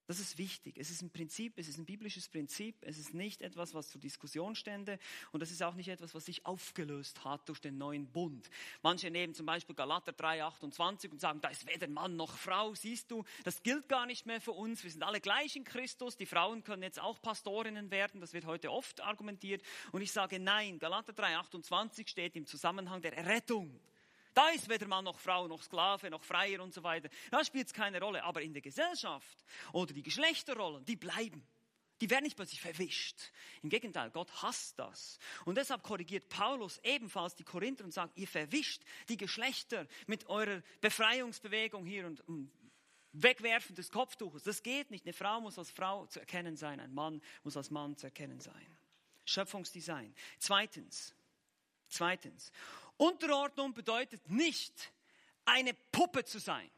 [0.08, 0.78] Das ist wichtig.
[0.78, 2.76] Es ist ein Prinzip, es ist ein biblisches Prinzip.
[2.82, 5.00] Es ist nicht etwas, was zur Diskussion stände.
[5.32, 8.50] Und es ist auch nicht etwas, was sich aufgelöst hat durch den neuen Bund.
[8.84, 12.76] Manche nehmen zum Beispiel Galater 3, 28 und sagen, da ist weder Mann noch Frau.
[12.76, 14.84] Siehst du, das gilt gar nicht mehr für uns.
[14.84, 16.18] Wir sind alle gleich in Christus.
[16.18, 18.22] Die Frauen können jetzt auch Pastorinnen werden.
[18.22, 19.64] Das wird heute oft argumentiert.
[19.92, 20.78] Und ich sage nein.
[20.78, 23.80] Galater 3, 28 steht im Zusammenhang der Errettung.
[24.36, 27.10] Da ist weder Mann noch Frau, noch Sklave, noch Freier und so weiter.
[27.32, 28.22] Da spielt es keine Rolle.
[28.24, 31.48] Aber in der Gesellschaft oder die Geschlechterrollen, die bleiben.
[32.02, 33.32] Die werden nicht plötzlich verwischt.
[33.64, 35.18] Im Gegenteil, Gott hasst das.
[35.46, 40.62] Und deshalb korrigiert Paulus ebenfalls die Korinther und sagt, ihr verwischt die Geschlechter mit eurer
[40.82, 42.22] Befreiungsbewegung hier und,
[43.18, 44.44] Wegwerfen des Kopftuches.
[44.44, 45.06] Das geht nicht.
[45.06, 48.42] Eine Frau muss als Frau zu erkennen sein, ein Mann muss als Mann zu erkennen
[48.42, 48.78] sein.
[49.24, 50.14] Schöpfungsdesign.
[50.38, 51.16] Zweitens,
[51.88, 52.52] zweitens,
[52.98, 54.94] Unterordnung bedeutet nicht,
[55.46, 56.70] eine Puppe zu sein.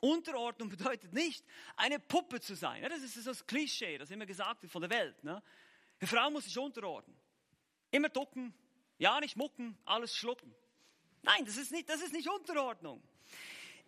[0.00, 1.44] Unterordnung bedeutet nicht,
[1.76, 2.82] eine Puppe zu sein.
[2.82, 5.22] das ist das Klischee, das immer gesagt wird von der Welt.
[5.22, 5.42] Ne?
[6.00, 7.16] Eine Frau muss sich unterordnen.
[7.92, 8.52] Immer ducken,
[8.98, 10.52] ja nicht mucken, alles schlucken.
[11.22, 13.00] Nein, das ist nicht, das ist nicht Unterordnung.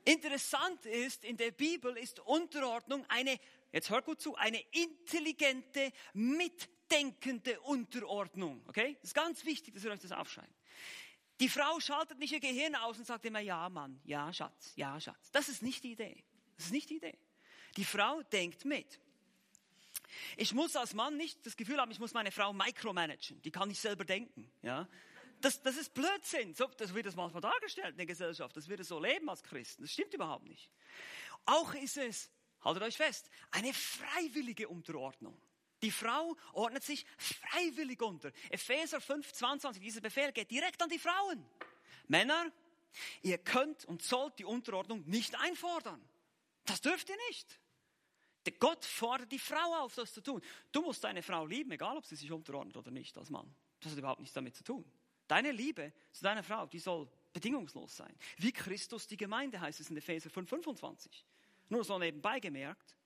[0.05, 3.41] Interessant ist, in der Bibel ist Unterordnung eine,
[3.73, 8.63] jetzt hör gut zu, eine intelligente, mitdenkende Unterordnung.
[8.69, 8.95] Okay?
[9.01, 10.55] Das ist ganz wichtig, dass ihr euch das aufschreibt.
[11.41, 15.01] Die Frau schaltet nicht ihr Gehirn aus und sagt immer, ja Mann, ja Schatz, ja
[15.01, 15.31] Schatz.
[15.33, 16.25] Das ist nicht die Idee.
[16.57, 17.19] Das ist nicht die Idee.
[17.77, 19.01] Die Frau denkt mit.
[20.37, 23.43] Ich muss als Mann nicht das Gefühl haben, ich muss meine Frau micromanagen.
[23.43, 24.49] Die kann nicht selber denken.
[24.63, 24.89] Ja?
[25.41, 26.55] Das, das ist Blödsinn.
[26.55, 29.43] So, das wird das manchmal dargestellt in der Gesellschaft, dass wir das so leben als
[29.43, 29.83] Christen.
[29.83, 30.71] Das stimmt überhaupt nicht.
[31.47, 32.31] Auch ist es,
[32.63, 35.37] haltet euch fest, eine freiwillige Unterordnung.
[35.85, 38.33] Die Frau ordnet sich freiwillig unter.
[38.49, 41.45] Epheser 5, 22, dieser Befehl geht direkt an die Frauen.
[42.09, 42.51] Männer,
[43.21, 46.01] ihr könnt und sollt die Unterordnung nicht einfordern.
[46.65, 47.61] Das dürft ihr nicht.
[48.47, 50.41] Der Gott fordert die Frau auf, das zu tun.
[50.73, 53.55] Du musst deine Frau lieben, egal ob sie sich unterordnet oder nicht als Mann.
[53.81, 54.91] Das hat überhaupt nichts damit zu tun.
[55.29, 58.17] Deine Liebe zu deiner Frau, die soll bedingungslos sein.
[58.39, 61.27] Wie Christus die Gemeinde heißt es in Epheser 5, 25.
[61.69, 62.97] Nur so nebenbei gemerkt.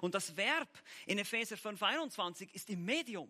[0.00, 0.68] Und das Verb
[1.06, 3.28] in Epheser 5, 21 ist im Medium.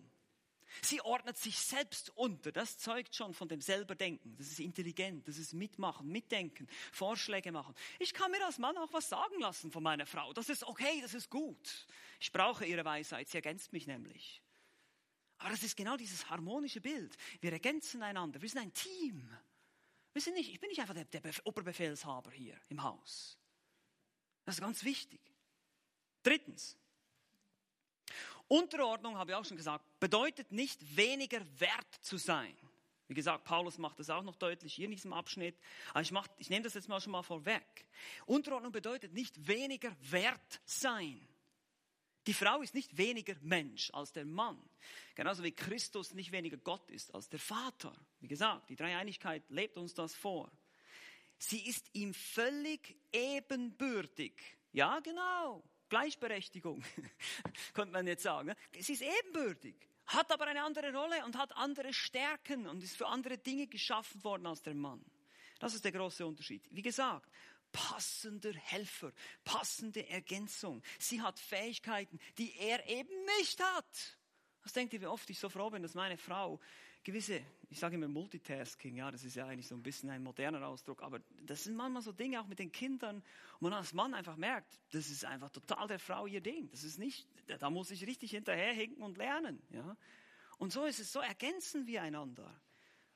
[0.83, 2.52] Sie ordnet sich selbst unter.
[2.52, 4.37] Das zeugt schon von dem Selberdenken.
[4.37, 7.74] Das ist intelligent, das ist mitmachen, mitdenken, Vorschläge machen.
[7.98, 10.33] Ich kann mir als Mann auch was sagen lassen von meiner Frau.
[10.33, 11.87] Das ist okay, das ist gut.
[12.20, 14.42] Ich brauche ihre Weisheit, sie ergänzt mich nämlich.
[15.38, 17.16] Aber das ist genau dieses harmonische Bild.
[17.40, 19.28] Wir ergänzen einander, wir sind ein Team.
[20.12, 23.37] Wir sind nicht, ich bin nicht einfach der, der Oberbefehlshaber hier im Haus.
[24.44, 25.20] Das ist ganz wichtig.
[26.25, 26.77] Drittens,
[28.49, 32.57] Unterordnung, habe ich auch schon gesagt, bedeutet nicht weniger wert zu sein.
[33.07, 35.57] Wie gesagt, Paulus macht das auch noch deutlich hier in diesem Abschnitt.
[35.91, 37.87] Aber ich, mach, ich nehme das jetzt mal schon mal vorweg.
[38.27, 41.21] Unterordnung bedeutet nicht weniger wert sein.
[42.27, 44.59] Die Frau ist nicht weniger Mensch als der Mann.
[45.15, 47.95] Genauso wie Christus nicht weniger Gott ist als der Vater.
[48.21, 50.51] Wie gesagt, die Dreieinigkeit lebt uns das vor.
[51.37, 54.33] Sie ist ihm völlig ebenbürtig.
[54.73, 55.63] Ja, genau.
[55.88, 56.83] Gleichberechtigung,
[57.75, 58.49] könnte man jetzt sagen.
[58.49, 58.57] Ne?
[58.79, 63.07] Sie ist ebenbürtig, hat aber eine andere Rolle und hat andere Stärken und ist für
[63.07, 65.05] andere Dinge geschaffen worden als der Mann.
[65.59, 66.66] Das ist der große Unterschied.
[66.70, 67.31] Wie gesagt,
[67.73, 69.12] passender Helfer,
[69.44, 70.83] passende Ergänzung.
[70.99, 74.18] Sie hat Fähigkeiten, die er eben nicht hat.
[74.62, 76.61] Was denkt ihr, wie oft ich so froh bin, dass meine Frau
[77.05, 80.67] gewisse, ich sage immer Multitasking, ja, das ist ja eigentlich so ein bisschen ein moderner
[80.67, 83.23] Ausdruck, aber das sind manchmal so Dinge auch mit den Kindern,
[83.61, 86.71] wo man als Mann einfach merkt, das ist einfach total der Frau ihr Ding.
[86.71, 89.97] Das ist nicht, da muss ich richtig hinterherhinken und lernen, ja.
[90.59, 92.49] Und so ist es, so ergänzen wir einander.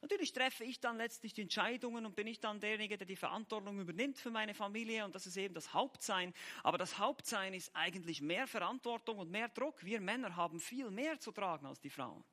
[0.01, 3.81] Natürlich treffe ich dann letztlich die Entscheidungen und bin ich dann derjenige, der die Verantwortung
[3.81, 6.33] übernimmt für meine Familie und das ist eben das Hauptsein.
[6.63, 9.85] Aber das Hauptsein ist eigentlich mehr Verantwortung und mehr Druck.
[9.85, 12.25] Wir Männer haben viel mehr zu tragen als die Frauen.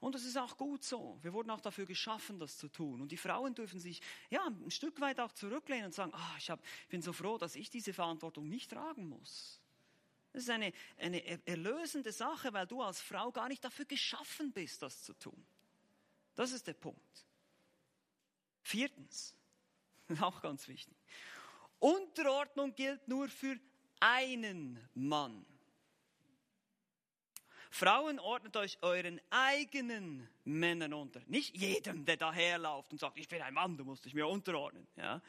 [0.00, 1.18] Und das ist auch gut so.
[1.22, 3.00] Wir wurden auch dafür geschaffen, das zu tun.
[3.00, 6.50] Und die Frauen dürfen sich ja ein Stück weit auch zurücklehnen und sagen, ah, ich
[6.50, 9.60] hab, bin so froh, dass ich diese Verantwortung nicht tragen muss.
[10.32, 14.82] Das ist eine, eine erlösende Sache, weil du als Frau gar nicht dafür geschaffen bist,
[14.82, 15.46] das zu tun.
[16.34, 17.24] Das ist der Punkt.
[18.62, 19.34] Viertens,
[20.20, 20.96] auch ganz wichtig.
[21.78, 23.58] Unterordnung gilt nur für
[24.00, 25.46] einen Mann.
[27.74, 31.20] Frauen, ordnet euch euren eigenen Männern unter.
[31.26, 34.86] Nicht jedem, der daherläuft und sagt, ich bin ein Mann, du musst dich mir unterordnen.
[34.96, 35.20] Ja?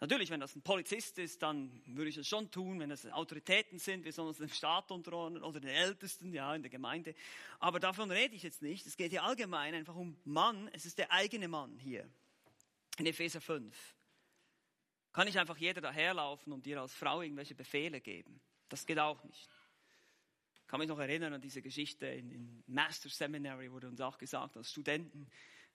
[0.00, 2.80] Natürlich, wenn das ein Polizist ist, dann würde ich es schon tun.
[2.80, 6.62] Wenn das Autoritäten sind, wir sollen uns dem Staat unterordnen oder den Ältesten, ja, in
[6.62, 7.14] der Gemeinde.
[7.60, 8.86] Aber davon rede ich jetzt nicht.
[8.86, 10.70] Es geht hier allgemein einfach um Mann.
[10.72, 12.08] Es ist der eigene Mann hier.
[12.96, 13.76] In Epheser 5.
[15.12, 18.40] Kann nicht einfach jeder daherlaufen und dir als Frau irgendwelche Befehle geben.
[18.70, 19.50] Das geht auch nicht
[20.66, 24.56] kann mich noch erinnern an diese Geschichte in, in Master Seminary, wurde uns auch gesagt,
[24.56, 25.26] als Studenten,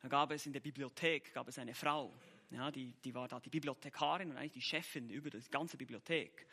[0.01, 2.13] da gab es in der Bibliothek, gab es eine Frau,
[2.51, 6.47] ja, die, die war da die Bibliothekarin und eigentlich die Chefin über die ganze Bibliothek.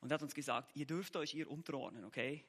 [0.00, 2.44] Und hat uns gesagt, ihr dürft euch ihr unterordnen, okay?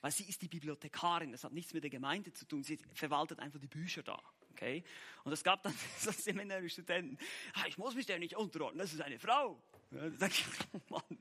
[0.00, 3.40] Weil sie ist die Bibliothekarin, das hat nichts mit der Gemeinde zu tun, sie verwaltet
[3.40, 4.22] einfach die Bücher da.
[4.52, 4.84] Okay?
[5.24, 7.18] Und es gab dann so Seminarstudenten,
[7.54, 9.60] ah, ich muss mich der nicht unterordnen, das ist eine Frau.
[9.90, 11.18] Ja, ich, oh Mann,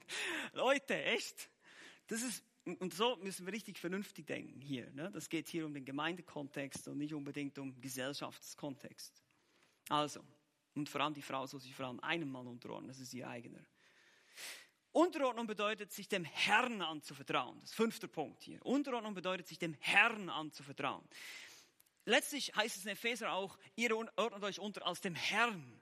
[0.54, 1.50] Leute, echt?
[2.08, 2.44] Das ist
[2.76, 4.90] und so müssen wir richtig vernünftig denken hier.
[4.92, 5.10] Ne?
[5.12, 9.24] Das geht hier um den Gemeindekontext und nicht unbedingt um Gesellschaftskontext.
[9.90, 10.22] Also,
[10.76, 13.28] und vor allem die Frau soll sich vor allem einem Mann unterordnen, das ist ihr
[13.28, 13.66] eigener.
[14.92, 17.60] Unterordnung bedeutet, sich dem Herrn anzuvertrauen.
[17.62, 18.66] Das ist fünfter Punkt hier.
[18.66, 21.08] Unterordnung bedeutet, sich dem Herrn anzuvertrauen.
[22.06, 25.77] Letztlich heißt es in Epheser auch, ihr ordnet euch unter als dem Herrn.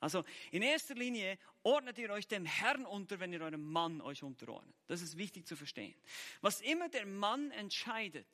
[0.00, 4.22] Also in erster Linie ordnet ihr euch dem Herrn unter, wenn ihr eurem Mann euch
[4.22, 4.74] unterordnet.
[4.86, 5.94] Das ist wichtig zu verstehen.
[6.40, 8.26] Was immer der Mann entscheidet,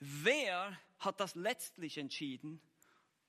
[0.00, 2.60] wer hat das letztlich entschieden?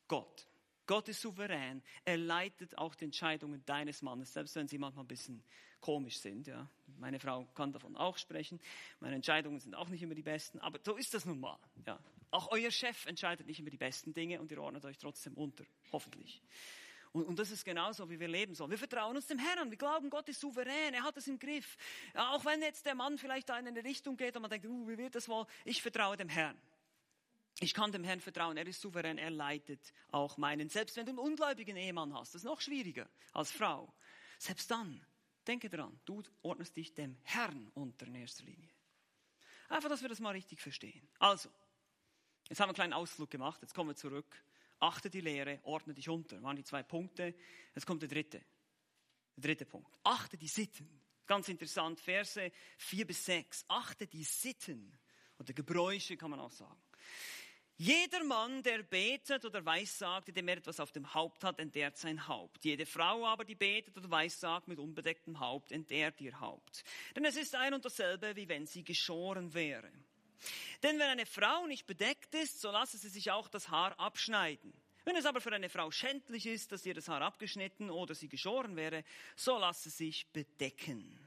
[0.08, 0.48] Gott.
[0.86, 1.84] Gott ist souverän.
[2.06, 5.44] Er leitet auch die Entscheidungen deines Mannes, selbst wenn sie manchmal ein bisschen
[5.82, 6.48] komisch sind.
[6.48, 6.70] Ja.
[6.98, 8.60] Meine Frau kann davon auch sprechen.
[9.02, 11.60] Meine Entscheidungen sind auch nicht immer die besten, aber so ist das nun mal.
[11.86, 12.00] Ja.
[12.32, 15.66] Auch euer Chef entscheidet nicht immer die besten Dinge und ihr ordnet euch trotzdem unter,
[15.92, 16.42] hoffentlich.
[17.18, 18.70] Und, und, das ist genauso, wie wir leben sollen.
[18.70, 19.72] Wir vertrauen uns dem Herrn.
[19.72, 20.94] Wir glauben, Gott ist souverän.
[20.94, 21.76] Er hat es im Griff.
[22.14, 24.88] Auch wenn jetzt der Mann vielleicht da in eine Richtung geht und man denkt, uh,
[24.88, 25.48] wie wird das wohl?
[25.66, 26.56] Ich vertraue dem Herrn.
[27.60, 30.70] Ich kann dem Herrn vertrauen, er ist souverän, er leitet auch meinen.
[30.70, 33.92] Selbst wenn du einen ungläubigen Ehemann hast, das ist noch schwieriger als Frau.
[34.38, 35.04] Selbst dann,
[35.48, 38.70] denke dran, du ordnest dich dem Herrn unter in erster Linie.
[39.70, 41.10] Einfach, dass wir das mal richtig verstehen.
[41.18, 41.50] Also,
[42.48, 44.28] jetzt haben wir einen kleinen Ausflug gemacht, jetzt kommen wir zurück.
[44.80, 46.36] Achte die Lehre, ordne dich unter.
[46.36, 47.34] Das waren die zwei Punkte.
[47.74, 48.44] Jetzt kommt der dritte.
[49.36, 49.92] Der dritte Punkt.
[50.04, 51.02] Achte die Sitten.
[51.26, 53.66] Ganz interessant, Verse 4 bis 6.
[53.68, 54.98] Achte die Sitten
[55.40, 56.82] oder Gebräuche, kann man auch sagen.
[57.80, 62.28] Jeder Mann, der betet oder weissagt, dem er etwas auf dem Haupt hat, entehrt sein
[62.28, 62.66] Haupt.
[62.66, 66.84] Jede Frau aber, die betet oder weissagt mit unbedecktem Haupt, entehrt ihr Haupt.
[67.16, 69.92] Denn es ist ein und dasselbe, wie wenn sie geschoren wäre.
[70.84, 74.74] Denn wenn eine Frau nicht bedeckt ist, so lasse sie sich auch das Haar abschneiden.
[75.06, 78.28] Wenn es aber für eine Frau schändlich ist, dass ihr das Haar abgeschnitten oder sie
[78.28, 79.04] geschoren wäre,
[79.36, 81.27] so lasse sie sich bedecken.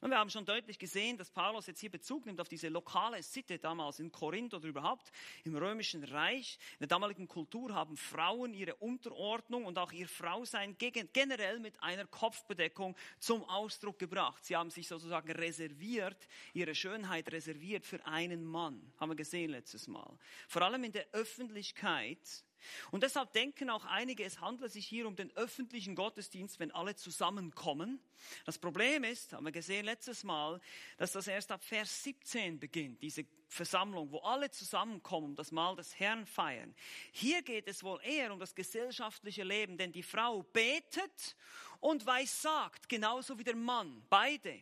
[0.00, 3.20] Und wir haben schon deutlich gesehen, dass Paulus jetzt hier Bezug nimmt auf diese lokale
[3.22, 5.10] Sitte damals in Korinth oder überhaupt
[5.42, 6.58] im römischen Reich.
[6.74, 12.06] In der damaligen Kultur haben Frauen ihre Unterordnung und auch ihr Frausein generell mit einer
[12.06, 14.44] Kopfbedeckung zum Ausdruck gebracht.
[14.44, 18.92] Sie haben sich sozusagen reserviert, ihre Schönheit reserviert für einen Mann.
[18.98, 20.16] Haben wir gesehen letztes Mal.
[20.46, 22.44] Vor allem in der Öffentlichkeit
[22.90, 26.94] und deshalb denken auch einige, es handelt sich hier um den öffentlichen Gottesdienst, wenn alle
[26.94, 28.00] zusammenkommen.
[28.44, 30.60] Das Problem ist, haben wir gesehen letztes Mal,
[30.96, 35.98] dass das erst ab Vers 17 beginnt, diese Versammlung, wo alle zusammenkommen, das Mahl des
[35.98, 36.74] Herrn feiern.
[37.12, 41.36] Hier geht es wohl eher um das gesellschaftliche Leben, denn die Frau betet
[41.80, 44.60] und weissagt, genauso wie der Mann, beide.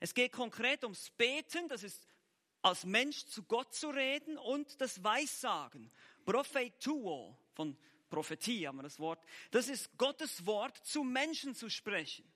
[0.00, 2.06] Es geht konkret ums Beten, das ist
[2.62, 5.90] als Mensch zu Gott zu reden und das Weissagen.
[6.28, 7.74] Prophetuo, von
[8.10, 9.24] Prophetie haben wir das Wort.
[9.50, 12.30] Das ist Gottes Wort zu Menschen zu sprechen.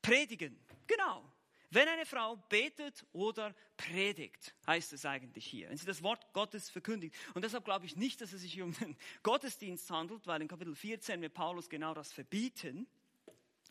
[0.00, 1.28] Predigen, genau.
[1.68, 5.68] Wenn eine Frau betet oder predigt, heißt es eigentlich hier.
[5.68, 7.16] Wenn sie das Wort Gottes verkündigt.
[7.34, 10.76] Und deshalb glaube ich nicht, dass es sich um den Gottesdienst handelt, weil in Kapitel
[10.76, 12.86] 14 wird Paulus genau das verbieten.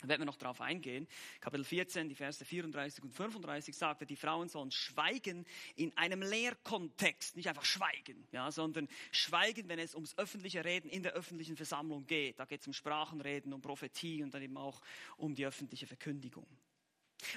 [0.03, 1.07] Da werden wir noch darauf eingehen.
[1.39, 5.45] Kapitel 14, die Verse 34 und 35 sagt er, die Frauen sollen schweigen
[5.77, 7.37] in einem Lehrkontext.
[7.37, 12.05] Nicht einfach schweigen, ja, sondern schweigen, wenn es ums öffentliche Reden in der öffentlichen Versammlung
[12.05, 12.37] geht.
[12.37, 14.81] Da geht es um Sprachenreden, um Prophetie und dann eben auch
[15.15, 16.45] um die öffentliche Verkündigung.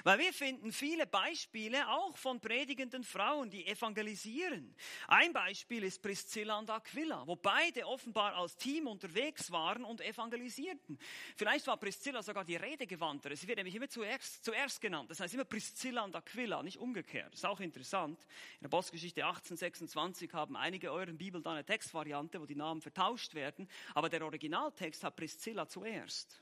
[0.03, 4.75] Weil wir finden viele Beispiele auch von predigenden Frauen, die evangelisieren.
[5.07, 10.99] Ein Beispiel ist Priscilla und Aquila, wo beide offenbar als Team unterwegs waren und evangelisierten.
[11.35, 13.35] Vielleicht war Priscilla sogar die Redegewandtere.
[13.35, 15.09] Sie wird nämlich immer zuerst, zuerst genannt.
[15.09, 17.33] Das heißt immer Priscilla und Aquila, nicht umgekehrt.
[17.33, 18.21] Das ist auch interessant.
[18.55, 23.33] In der Postgeschichte 1826 haben einige euren Bibel da eine Textvariante, wo die Namen vertauscht
[23.33, 23.69] werden.
[23.93, 26.41] Aber der Originaltext hat Priscilla zuerst.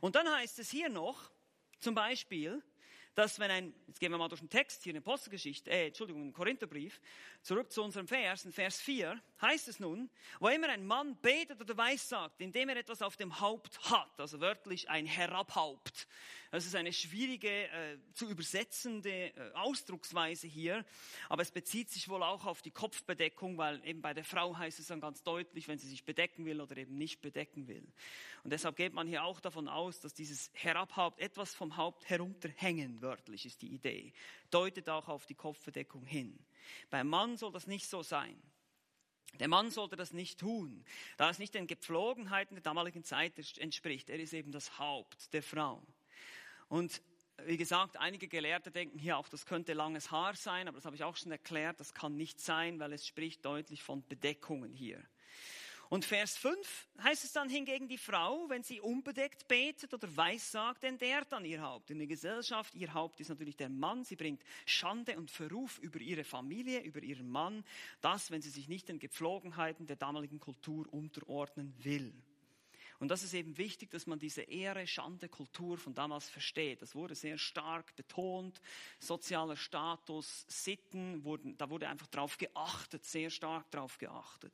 [0.00, 1.30] Und dann heißt es hier noch,
[1.80, 2.62] zum Beispiel,
[3.18, 5.88] dass wenn ein, jetzt gehen wir mal durch den Text hier in der Postgeschichte, äh,
[5.88, 7.00] Entschuldigung, im Korintherbrief,
[7.42, 11.60] zurück zu unserem Vers, in Vers 4, heißt es nun, wo immer ein Mann betet
[11.60, 16.06] oder weissagt, indem er etwas auf dem Haupt hat, also wörtlich ein Herabhaupt.
[16.50, 20.84] Das ist eine schwierige äh, zu übersetzende äh, Ausdrucksweise hier,
[21.28, 24.78] aber es bezieht sich wohl auch auf die Kopfbedeckung, weil eben bei der Frau heißt
[24.78, 27.86] es dann ganz deutlich, wenn sie sich bedecken will oder eben nicht bedecken will.
[28.44, 33.02] Und deshalb geht man hier auch davon aus, dass dieses Herabhaupt etwas vom Haupt herunterhängen,
[33.02, 34.12] wörtlich ist die Idee,
[34.50, 36.38] deutet auch auf die Kopfbedeckung hin.
[36.88, 38.40] Beim Mann soll das nicht so sein.
[39.38, 40.84] Der Mann sollte das nicht tun,
[41.16, 44.10] da es nicht den Gepflogenheiten der damaligen Zeit entspricht.
[44.10, 45.86] Er ist eben das Haupt der Frau.
[46.68, 47.02] Und
[47.44, 50.96] wie gesagt, einige Gelehrte denken hier auch, das könnte langes Haar sein, aber das habe
[50.96, 55.02] ich auch schon erklärt, das kann nicht sein, weil es spricht deutlich von Bedeckungen hier.
[55.88, 60.84] Und Vers 5 heißt es dann hingegen, die Frau, wenn sie unbedeckt betet oder weissagt,
[60.84, 61.90] entehrt dann ihr Haupt.
[61.90, 64.04] In der Gesellschaft, ihr Haupt ist natürlich der Mann.
[64.04, 67.64] Sie bringt Schande und Verruf über ihre Familie, über ihren Mann.
[68.02, 72.12] Das, wenn sie sich nicht den Gepflogenheiten der damaligen Kultur unterordnen will.
[72.98, 76.82] Und das ist eben wichtig, dass man diese Ehre, Schande, Kultur von damals versteht.
[76.82, 78.60] Das wurde sehr stark betont.
[78.98, 84.52] Sozialer Status, Sitten wurden, da wurde einfach drauf geachtet, sehr stark drauf geachtet.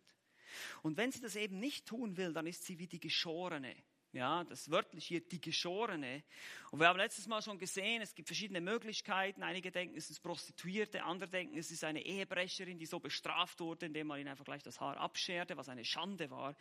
[0.83, 3.75] Und wenn sie das eben nicht tun will, dann ist sie wie die Geschorene.
[4.15, 6.23] Ja, das wörtlich hier die Geschorene.
[6.71, 9.43] Und wir haben letztes Mal schon gesehen, es gibt verschiedene Möglichkeiten.
[9.43, 13.87] Einige denken, es ist Prostituierte, andere denken, es ist eine Ehebrecherin, die so bestraft wurde,
[13.87, 16.55] indem man ihnen einfach gleich das Haar abscherte, was eine Schande war.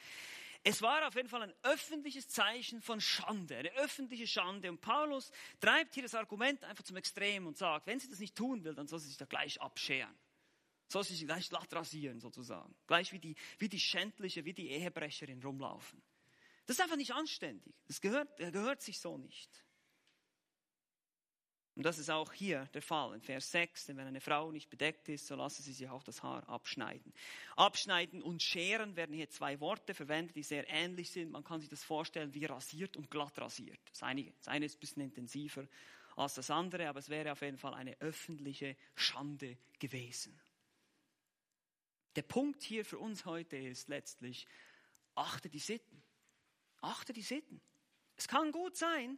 [0.65, 4.69] Es war auf jeden Fall ein öffentliches Zeichen von Schande, eine öffentliche Schande.
[4.69, 8.35] Und Paulus treibt hier das Argument einfach zum Extrem und sagt, wenn sie das nicht
[8.35, 10.15] tun will, dann soll sie sich da gleich abscheren.
[10.87, 12.73] Soll sie sich gleich glatt rasieren, sozusagen.
[12.87, 16.01] Gleich wie die, wie die schändliche, wie die Ehebrecherin rumlaufen.
[16.65, 17.75] Das ist einfach nicht anständig.
[17.87, 19.49] Das gehört, das gehört sich so nicht.
[21.75, 24.69] Und das ist auch hier der Fall in Vers 6, denn wenn eine Frau nicht
[24.69, 27.13] bedeckt ist, so lasse sie sich auch das Haar abschneiden.
[27.55, 31.31] Abschneiden und scheren werden hier zwei Worte verwendet, die sehr ähnlich sind.
[31.31, 33.79] Man kann sich das vorstellen wie rasiert und glatt rasiert.
[33.89, 35.67] Das eine, das eine ist ein bisschen intensiver
[36.15, 40.39] als das andere, aber es wäre auf jeden Fall eine öffentliche Schande gewesen.
[42.15, 44.45] Der Punkt hier für uns heute ist letztlich,
[45.15, 46.03] achte die Sitten.
[46.81, 47.59] Achte die Sitten.
[48.15, 49.17] Es kann gut sein,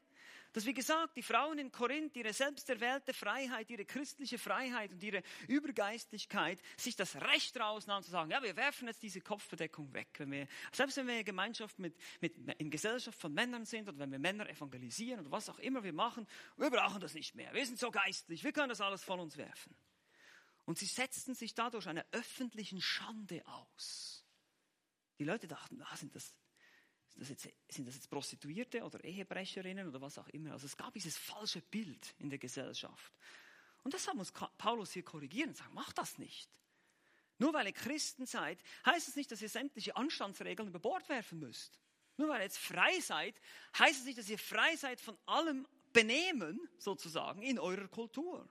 [0.56, 5.22] dass, wie gesagt, die Frauen in Korinth ihre selbsterwählte Freiheit, ihre christliche Freiheit und ihre
[5.50, 10.08] Übergeistlichkeit sich das Recht rausnahmen zu sagen, ja, wir werfen jetzt diese Kopfbedeckung weg.
[10.18, 14.00] Wenn wir, selbst wenn wir in Gemeinschaft mit, mit, in Gesellschaft von Männern sind oder
[14.00, 16.26] wenn wir Männer evangelisieren oder was auch immer wir machen,
[16.56, 17.54] wir brauchen das nicht mehr.
[17.54, 19.76] Wir sind so geistlich, wir können das alles von uns werfen.
[20.64, 24.24] Und sie setzten sich dadurch einer öffentlichen Schande aus.
[25.20, 26.34] Die Leute dachten, ah, sind das
[27.16, 30.52] das jetzt, sind das jetzt Prostituierte oder Ehebrecherinnen oder was auch immer.
[30.52, 33.14] Also es gab dieses falsche Bild in der Gesellschaft.
[33.84, 36.50] Und deshalb muss Paulus hier korrigieren und sagen, mach das nicht.
[37.38, 41.40] Nur weil ihr Christen seid, heißt es nicht, dass ihr sämtliche Anstandsregeln über Bord werfen
[41.40, 41.80] müsst.
[42.18, 43.40] Nur weil ihr jetzt frei seid,
[43.78, 48.50] heißt es nicht, dass ihr frei seid von allem Benehmen sozusagen in eurer Kultur.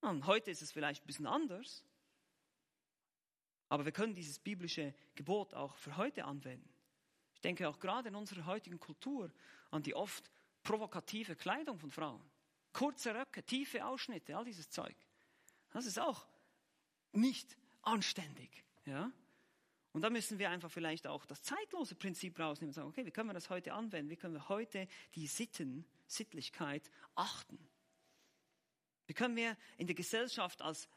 [0.00, 1.84] Und heute ist es vielleicht ein bisschen anders.
[3.68, 6.75] Aber wir können dieses biblische Gebot auch für heute anwenden.
[7.46, 9.30] Ich denke auch gerade in unserer heutigen Kultur
[9.70, 10.32] an die oft
[10.64, 12.20] provokative Kleidung von Frauen.
[12.72, 14.96] Kurze Röcke, tiefe Ausschnitte, all dieses Zeug.
[15.70, 16.26] Das ist auch
[17.12, 18.64] nicht anständig.
[18.84, 19.12] Ja?
[19.92, 23.12] Und da müssen wir einfach vielleicht auch das zeitlose Prinzip rausnehmen und sagen, okay, wie
[23.12, 24.10] können wir das heute anwenden?
[24.10, 27.60] Wie können wir heute die Sitten, Sittlichkeit achten?
[29.06, 30.88] Wie können wir in der Gesellschaft als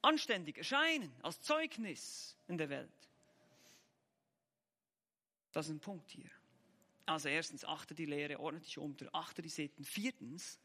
[0.00, 3.11] anständig erscheinen, als Zeugnis in der Welt?
[5.52, 6.30] Das ist ein Punkt hier.
[7.06, 9.84] Also erstens, achte die Lehre, ordne dich unter, achte die Sitten.
[9.84, 10.60] Viertens,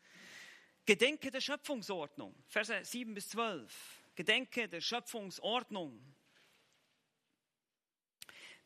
[0.85, 2.33] gedenke der Schöpfungsordnung.
[2.47, 4.03] Verse 7 bis 12.
[4.15, 5.99] Gedenke der Schöpfungsordnung.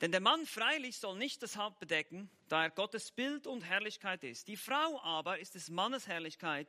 [0.01, 4.23] Denn der Mann freilich soll nicht das Haupt bedecken, da er Gottes Bild und Herrlichkeit
[4.23, 4.47] ist.
[4.47, 6.67] Die Frau aber ist des Mannes Herrlichkeit.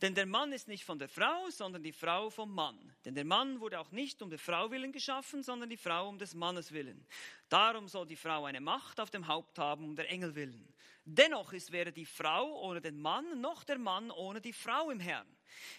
[0.00, 2.78] Denn der Mann ist nicht von der Frau, sondern die Frau vom Mann.
[3.04, 6.18] Denn der Mann wurde auch nicht um der Frau willen geschaffen, sondern die Frau um
[6.18, 7.06] des Mannes willen.
[7.50, 10.66] Darum soll die Frau eine Macht auf dem Haupt haben, um der Engel willen.
[11.04, 15.00] Dennoch ist weder die Frau ohne den Mann, noch der Mann ohne die Frau im
[15.00, 15.28] Herrn.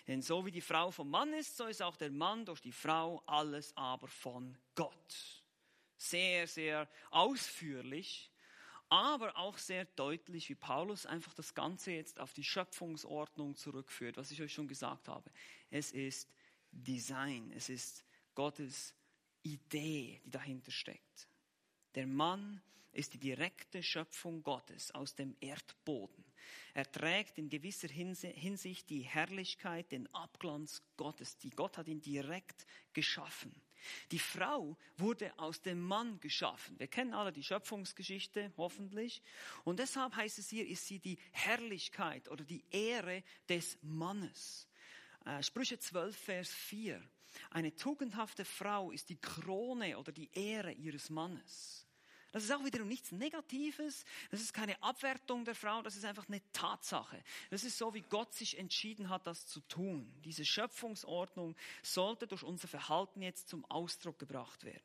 [0.08, 2.72] Denn so wie die Frau vom Mann ist, so ist auch der Mann durch die
[2.72, 5.45] Frau alles aber von Gott
[5.98, 8.32] sehr, sehr ausführlich,
[8.90, 14.32] aber auch sehr deutlich, wie Paulus einfach das Ganze jetzt auf die Schöpfungsordnung zurückführt, was
[14.32, 15.32] ich euch schon gesagt habe.
[15.70, 16.30] Es ist
[16.72, 18.94] Design, es ist Gottes
[19.44, 21.30] Idee, die dahinter steckt.
[21.96, 26.25] Der Mann ist die direkte Schöpfung Gottes aus dem Erdboden.
[26.74, 31.38] Er trägt in gewisser Hinsicht die Herrlichkeit, den Abglanz Gottes.
[31.38, 33.54] Die Gott hat ihn direkt geschaffen.
[34.12, 36.80] Die Frau wurde aus dem Mann geschaffen.
[36.80, 39.22] Wir kennen alle die Schöpfungsgeschichte, hoffentlich.
[39.64, 44.68] Und deshalb heißt es hier, ist sie die Herrlichkeit oder die Ehre des Mannes.
[45.26, 47.02] Äh, Sprüche 12, Vers 4.
[47.52, 51.85] Eine tugendhafte Frau ist die Krone oder die Ehre ihres Mannes.
[52.32, 54.04] Das ist auch wiederum nichts Negatives.
[54.30, 55.82] Das ist keine Abwertung der Frau.
[55.82, 57.24] Das ist einfach eine Tatsache.
[57.50, 60.12] Das ist so, wie Gott sich entschieden hat, das zu tun.
[60.26, 64.84] Diese Schöpfungsordnung sollte durch unser Verhalten jetzt zum Ausdruck gebracht werden.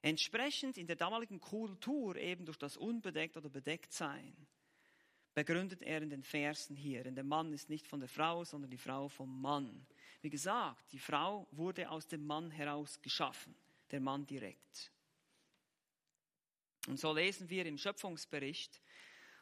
[0.00, 4.34] Entsprechend in der damaligen Kultur eben durch das Unbedeckt oder Bedecktsein
[5.34, 7.04] begründet er in den Versen hier.
[7.04, 9.86] Denn der Mann ist nicht von der Frau, sondern die Frau vom Mann.
[10.20, 13.54] Wie gesagt, die Frau wurde aus dem Mann heraus geschaffen,
[13.90, 14.90] der Mann direkt.
[16.88, 18.80] Und so lesen wir im Schöpfungsbericht,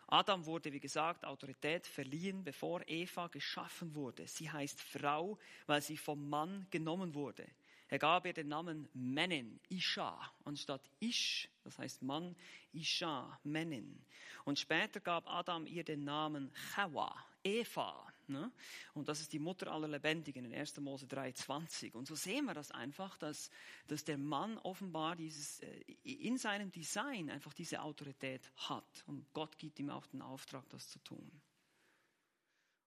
[0.07, 4.27] Adam wurde, wie gesagt, Autorität verliehen, bevor Eva geschaffen wurde.
[4.27, 7.47] Sie heißt Frau, weil sie vom Mann genommen wurde.
[7.89, 12.37] Er gab ihr den Namen Menin, Isha, anstatt Ish, das heißt Mann,
[12.73, 14.05] Isha, Menin.
[14.45, 17.15] Und später gab Adam ihr den Namen Chawa,
[17.45, 18.10] Eva.
[18.31, 18.51] Ne?
[18.95, 20.79] Und das ist die Mutter aller Lebendigen in 1.
[20.81, 21.95] Mose 3,20.
[21.95, 23.51] Und so sehen wir das einfach, dass,
[23.87, 29.05] dass der Mann offenbar dieses, äh, in seinem Design einfach diese Autorität hat.
[29.07, 31.31] Und Gott gibt ihm auch den Auftrag, das zu tun.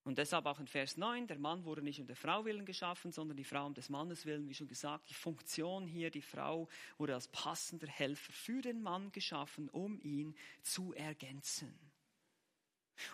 [0.03, 3.11] Und deshalb auch in Vers 9, der Mann wurde nicht um der Frau willen geschaffen,
[3.13, 4.49] sondern die Frau um des Mannes willen.
[4.49, 6.67] Wie schon gesagt, die Funktion hier, die Frau
[6.97, 11.92] wurde als passender Helfer für den Mann geschaffen, um ihn zu ergänzen.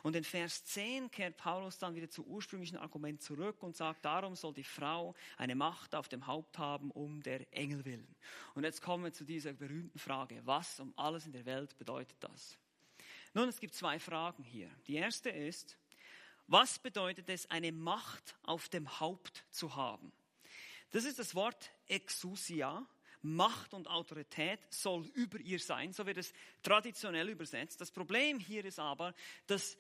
[0.04, 4.36] Und in Vers 10 kehrt Paulus dann wieder zum ursprünglichen Argument zurück und sagt, darum
[4.36, 8.16] soll die Frau eine Macht auf dem Haupt haben, um der Engel willen.
[8.56, 12.18] Und jetzt kommen wir zu dieser berühmten Frage, was um alles in der Welt bedeutet
[12.20, 12.58] das?
[13.34, 14.70] Nun, es gibt zwei Fragen hier.
[14.88, 15.78] Die erste ist,
[16.52, 20.12] Was bedeutet es, eine Macht auf dem Haupt zu haben?
[20.90, 22.88] Das ist das Wort Exousia.
[23.22, 27.82] Macht und Autorität soll über ihr sein, so wird es traditionell übersetzt.
[27.82, 29.14] Das Problem hier ist aber,
[29.48, 29.78] dass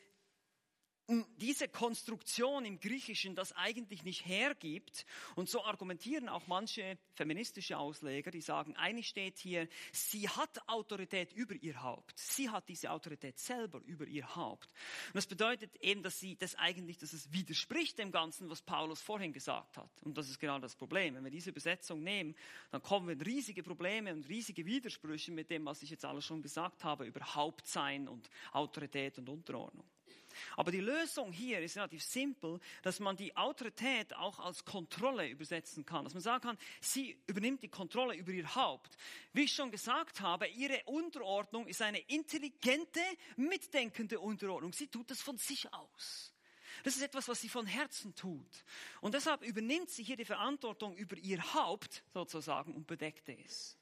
[1.38, 5.06] diese Konstruktion im Griechischen das eigentlich nicht hergibt.
[5.36, 11.34] Und so argumentieren auch manche feministische Ausleger, die sagen, eigentlich steht hier, sie hat Autorität
[11.34, 12.18] über ihr Haupt.
[12.18, 14.72] Sie hat diese Autorität selber über ihr Haupt.
[15.08, 19.02] Und das bedeutet eben, dass sie das eigentlich, dass es widerspricht dem Ganzen, was Paulus
[19.02, 19.92] vorhin gesagt hat.
[20.04, 21.16] Und das ist genau das Problem.
[21.16, 22.36] Wenn wir diese Übersetzung nehmen,
[22.72, 26.26] dann kommen wir in riesige Probleme und riesige Widersprüche mit dem, was ich jetzt alles
[26.26, 29.86] schon gesagt habe über Hauptsein und Autorität und Unterordnung.
[30.58, 35.86] Aber die Lösung hier ist relativ simpel, dass man die Autorität auch als Kontrolle übersetzen
[35.86, 36.04] kann.
[36.04, 38.98] Dass man sagen kann, sie übernimmt die Kontrolle über ihr Haupt.
[39.34, 43.02] Wie ich schon gesagt habe, ihre Unterordnung ist eine intelligente,
[43.36, 44.74] mitdenkende Unterordnung.
[44.74, 46.34] Sie tut das von sich aus.
[46.84, 48.64] Das ist etwas, was sie von Herzen tut.
[49.02, 53.79] Und deshalb übernimmt sie hier die Verantwortung über ihr Haupt sozusagen und bedeckt es.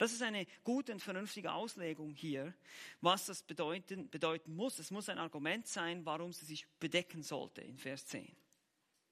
[0.00, 2.54] Das ist eine gute und vernünftige Auslegung hier,
[3.02, 4.78] was das bedeuten, bedeuten muss.
[4.78, 8.34] Es muss ein Argument sein, warum sie sich bedecken sollte in Vers 10.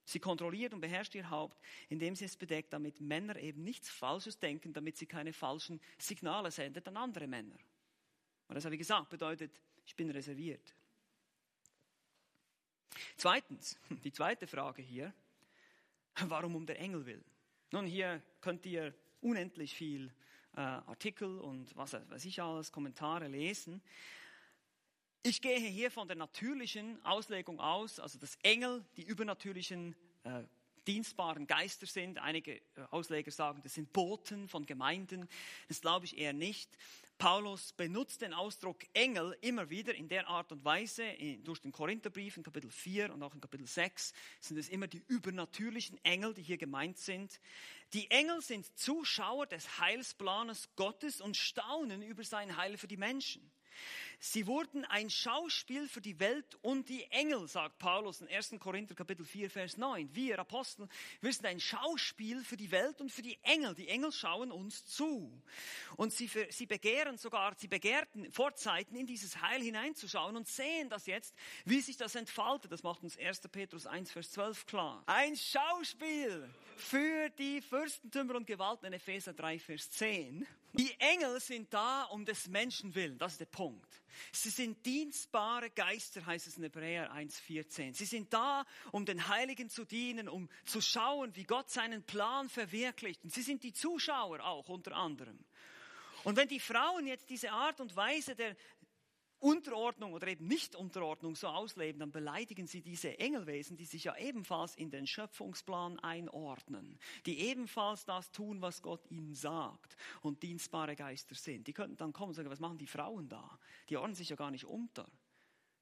[0.07, 1.61] Sie kontrolliert und beherrscht ihr Haupt,
[1.91, 6.51] indem sie es bedeckt, damit Männer eben nichts Falsches denken, damit sie keine falschen Signale
[6.51, 7.59] sendet an andere Männer.
[8.47, 10.75] Und das ich gesagt, bedeutet, ich bin reserviert.
[13.19, 15.13] Zweitens, die zweite Frage hier,
[16.29, 17.23] warum um der Engel will.
[17.73, 20.11] Nun, hier könnt ihr unendlich viel
[20.59, 23.81] äh, Artikel und was weiß ich alles, Kommentare lesen.
[25.23, 29.95] Ich gehe hier von der natürlichen Auslegung aus, also dass Engel die übernatürlichen
[30.25, 30.43] äh,
[30.89, 32.19] dienstbaren Geister sind.
[32.19, 32.61] Einige äh,
[32.91, 35.29] Ausleger sagen, das sind Boten von Gemeinden.
[35.69, 36.71] Das glaube ich eher nicht.
[37.19, 41.05] Paulus benutzt den Ausdruck Engel immer wieder in der Art und Weise,
[41.43, 45.03] durch den Korintherbrief in Kapitel 4 und auch in Kapitel 6 sind es immer die
[45.09, 47.41] übernatürlichen Engel, die hier gemeint sind.
[47.93, 53.51] Die Engel sind Zuschauer des Heilsplanes Gottes und staunen über sein Heil für die Menschen.
[54.21, 58.57] Sie wurden ein Schauspiel für die Welt und die Engel, sagt Paulus in 1.
[58.59, 60.13] Korinther Kapitel 4, Vers 9.
[60.13, 60.89] Wir Apostel,
[61.21, 63.77] wir sind ein Schauspiel für die Welt und für die Engel.
[63.77, 65.31] Die Engel schauen uns zu.
[65.97, 70.89] Und sie, sie begehren sogar, sie begehrten vor Zeiten in dieses Heil hineinzuschauen und sehen
[70.89, 71.33] das jetzt,
[71.65, 72.73] wie sich das entfaltet.
[72.73, 73.43] Das macht uns 1.
[73.53, 75.05] Petrus 1, Vers 12 klar.
[75.07, 80.45] Ein Schauspiel für die Fürstentümer und Gewalten in Epheser 3, Vers 10.
[80.73, 83.17] Die Engel sind da um des Menschen willen.
[83.17, 84.03] Das ist der Punkt.
[84.33, 87.95] Sie sind dienstbare Geister, heißt es in Hebräer 1,14.
[87.95, 92.49] Sie sind da, um den Heiligen zu dienen, um zu schauen, wie Gott seinen Plan
[92.49, 93.25] verwirklicht.
[93.25, 95.39] Und sie sind die Zuschauer auch unter anderem.
[96.25, 98.57] Und wenn die Frauen jetzt diese Art und Weise der,
[99.41, 104.75] Unterordnung oder eben Nicht-Unterordnung so ausleben, dann beleidigen sie diese Engelwesen, die sich ja ebenfalls
[104.75, 111.35] in den Schöpfungsplan einordnen, die ebenfalls das tun, was Gott ihnen sagt und dienstbare Geister
[111.35, 111.67] sind.
[111.67, 113.59] Die könnten dann kommen und sagen, was machen die Frauen da?
[113.89, 115.09] Die ordnen sich ja gar nicht unter.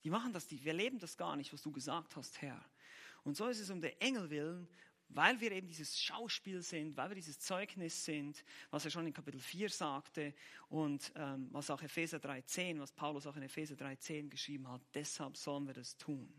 [0.04, 2.64] Die machen das, die, wir leben das gar nicht, was du gesagt hast, Herr.
[3.24, 4.68] Und so ist es um den Engel willen,
[5.08, 9.12] weil wir eben dieses Schauspiel sind, weil wir dieses Zeugnis sind, was er schon in
[9.12, 10.34] Kapitel 4 sagte
[10.68, 15.36] und ähm, was auch Epheser 3.10, was Paulus auch in Epheser 3.10 geschrieben hat, deshalb
[15.36, 16.32] sollen wir das tun.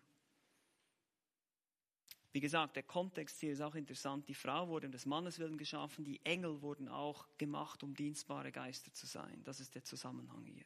[2.34, 4.28] Wie gesagt, der Kontext hier ist auch interessant.
[4.28, 8.52] Die Frau wurde um des Mannes willen geschaffen, die Engel wurden auch gemacht, um dienstbare
[8.52, 9.44] Geister zu sein.
[9.44, 10.66] Das ist der Zusammenhang hier.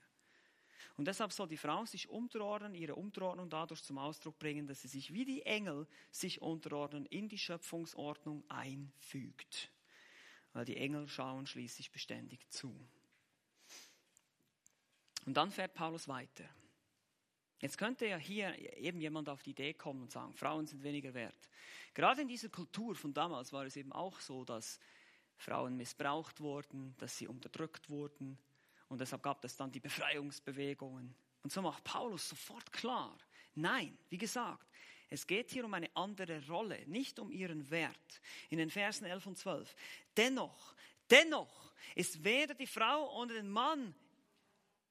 [0.98, 4.88] Und deshalb soll die Frau sich unterordnen, ihre Unterordnung dadurch zum Ausdruck bringen, dass sie
[4.88, 9.72] sich wie die Engel sich unterordnen, in die Schöpfungsordnung einfügt.
[10.54, 12.76] Weil die Engel schauen schließlich beständig zu.
[15.26, 16.46] Und dann fährt Paulus weiter.
[17.60, 21.14] Jetzt könnte ja hier eben jemand auf die Idee kommen und sagen, Frauen sind weniger
[21.14, 21.50] wert.
[21.94, 24.80] Gerade in dieser Kultur von damals war es eben auch so, dass
[25.38, 28.38] Frauen missbraucht wurden, dass sie unterdrückt wurden,
[28.92, 31.16] und deshalb gab es dann die Befreiungsbewegungen.
[31.44, 33.18] Und so macht Paulus sofort klar,
[33.56, 34.68] nein, wie gesagt,
[35.10, 38.22] es geht hier um eine andere Rolle, nicht um ihren Wert.
[38.50, 39.76] In den Versen 11 und 12.
[40.18, 40.76] Dennoch,
[41.10, 43.96] dennoch ist weder die Frau ohne den Mann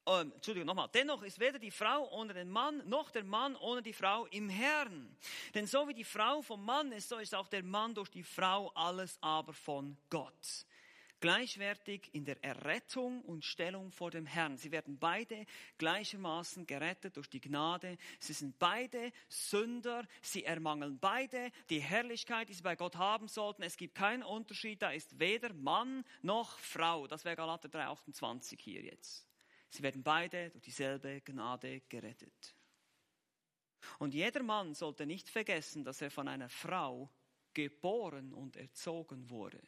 [0.06, 0.88] ähm, Entschuldigung, nochmal.
[0.94, 4.48] Dennoch ist weder die Frau ohne den Mann, noch der Mann ohne die Frau im
[4.48, 5.14] Herrn.
[5.54, 8.24] Denn so wie die Frau vom Mann ist, so ist auch der Mann durch die
[8.24, 10.64] Frau alles aber von Gott
[11.20, 14.56] gleichwertig in der Errettung und Stellung vor dem Herrn.
[14.56, 15.46] Sie werden beide
[15.78, 17.96] gleichermaßen gerettet durch die Gnade.
[18.18, 20.06] Sie sind beide Sünder.
[20.22, 23.62] Sie ermangeln beide die Herrlichkeit, die sie bei Gott haben sollten.
[23.62, 24.82] Es gibt keinen Unterschied.
[24.82, 27.06] Da ist weder Mann noch Frau.
[27.06, 29.26] Das wäre Galater 3,28 hier jetzt.
[29.68, 32.54] Sie werden beide durch dieselbe Gnade gerettet.
[33.98, 37.10] Und jeder Mann sollte nicht vergessen, dass er von einer Frau
[37.54, 39.60] geboren und erzogen wurde.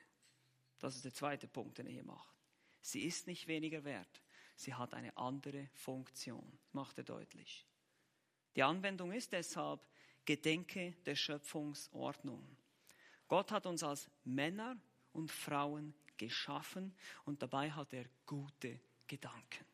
[0.82, 2.34] Das ist der zweite Punkt, den er hier macht.
[2.80, 4.20] Sie ist nicht weniger wert.
[4.56, 7.64] Sie hat eine andere Funktion, macht er deutlich.
[8.56, 9.80] Die Anwendung ist deshalb,
[10.24, 12.44] gedenke der Schöpfungsordnung.
[13.28, 14.76] Gott hat uns als Männer
[15.12, 16.92] und Frauen geschaffen
[17.26, 19.64] und dabei hat er gute Gedanken.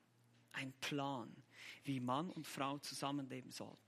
[0.52, 1.34] Ein Plan,
[1.84, 3.87] wie Mann und Frau zusammenleben sollten.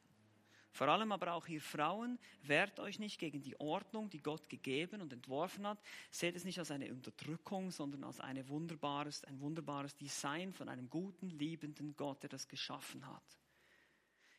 [0.72, 5.00] Vor allem aber auch ihr Frauen, wehrt euch nicht gegen die Ordnung, die Gott gegeben
[5.00, 5.78] und entworfen hat.
[6.10, 10.88] Seht es nicht als eine Unterdrückung, sondern als eine wunderbares, ein wunderbares Design von einem
[10.88, 13.22] guten, liebenden Gott, der das geschaffen hat.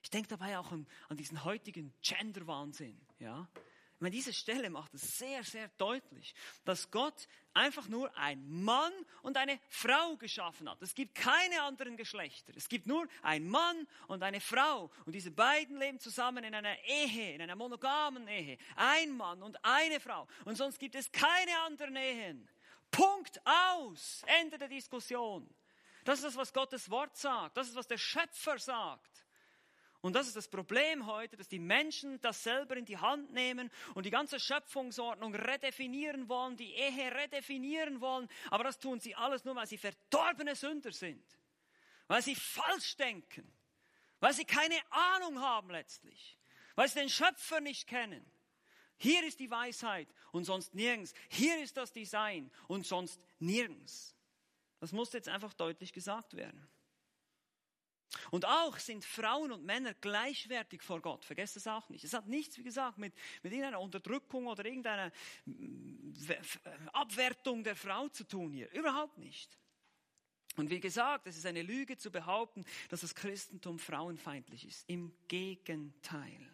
[0.03, 2.99] Ich denke dabei auch an, an diesen heutigen Gender-Wahnsinn.
[3.19, 3.47] Ja?
[4.01, 6.33] Meine, diese Stelle macht es sehr, sehr deutlich,
[6.65, 8.91] dass Gott einfach nur ein Mann
[9.21, 10.81] und eine Frau geschaffen hat.
[10.81, 12.51] Es gibt keine anderen Geschlechter.
[12.55, 14.89] Es gibt nur ein Mann und eine Frau.
[15.05, 18.57] Und diese beiden leben zusammen in einer Ehe, in einer monogamen Ehe.
[18.75, 20.27] Ein Mann und eine Frau.
[20.45, 22.49] Und sonst gibt es keine anderen Ehen.
[22.89, 24.23] Punkt aus.
[24.25, 25.47] Ende der Diskussion.
[26.05, 27.55] Das ist das, was Gottes Wort sagt.
[27.55, 29.25] Das ist, was der Schöpfer sagt.
[30.01, 33.69] Und das ist das Problem heute, dass die Menschen das selber in die Hand nehmen
[33.93, 38.27] und die ganze Schöpfungsordnung redefinieren wollen, die Ehe redefinieren wollen.
[38.49, 41.23] Aber das tun sie alles nur, weil sie verdorbene Sünder sind.
[42.07, 43.47] Weil sie falsch denken.
[44.19, 46.37] Weil sie keine Ahnung haben letztlich.
[46.75, 48.25] Weil sie den Schöpfer nicht kennen.
[48.97, 51.13] Hier ist die Weisheit und sonst nirgends.
[51.29, 54.15] Hier ist das Design und sonst nirgends.
[54.79, 56.67] Das muss jetzt einfach deutlich gesagt werden.
[58.29, 61.23] Und auch sind Frauen und Männer gleichwertig vor Gott.
[61.23, 62.03] Vergesst das auch nicht.
[62.03, 65.11] Es hat nichts, wie gesagt, mit, mit irgendeiner Unterdrückung oder irgendeiner
[65.45, 66.13] mm,
[66.93, 68.69] Abwertung der Frau zu tun hier.
[68.71, 69.57] Überhaupt nicht.
[70.57, 74.89] Und wie gesagt, es ist eine Lüge zu behaupten, dass das Christentum frauenfeindlich ist.
[74.89, 76.49] Im Gegenteil.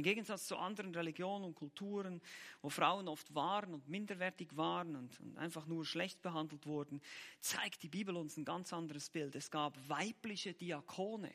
[0.00, 2.22] Im Gegensatz zu anderen Religionen und Kulturen,
[2.62, 7.02] wo Frauen oft waren und minderwertig waren und, und, einfach nur schlecht behandelt wurden,
[7.40, 9.34] zeigt die Bibel uns ein ganz anderes Bild.
[9.34, 11.30] Es gab weibliche Diakone.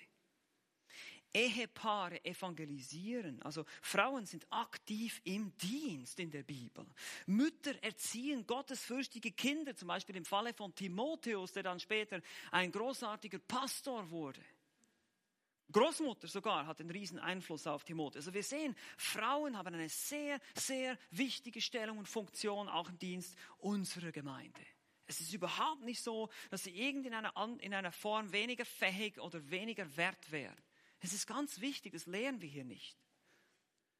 [1.31, 6.87] Ehepaare evangelisieren, also Frauen sind aktiv im Dienst in der Bibel.
[7.27, 13.37] Mütter erziehen gottesfürchtige Kinder, zum Beispiel im Falle von Timotheus, der dann später ein großartiger
[13.37, 14.41] Pastor wurde.
[15.75, 18.27] Großmutter sogar hat einen riesen Einfluss auf Timotheus.
[18.27, 23.37] Also wir sehen, Frauen haben eine sehr, sehr wichtige Stellung und Funktion auch im Dienst
[23.57, 24.61] unserer Gemeinde.
[25.05, 29.19] Es ist überhaupt nicht so, dass sie irgendwie in einer, in einer Form weniger fähig
[29.19, 30.55] oder weniger wert wären.
[31.01, 32.97] Es ist ganz wichtig, das lernen wir hier nicht.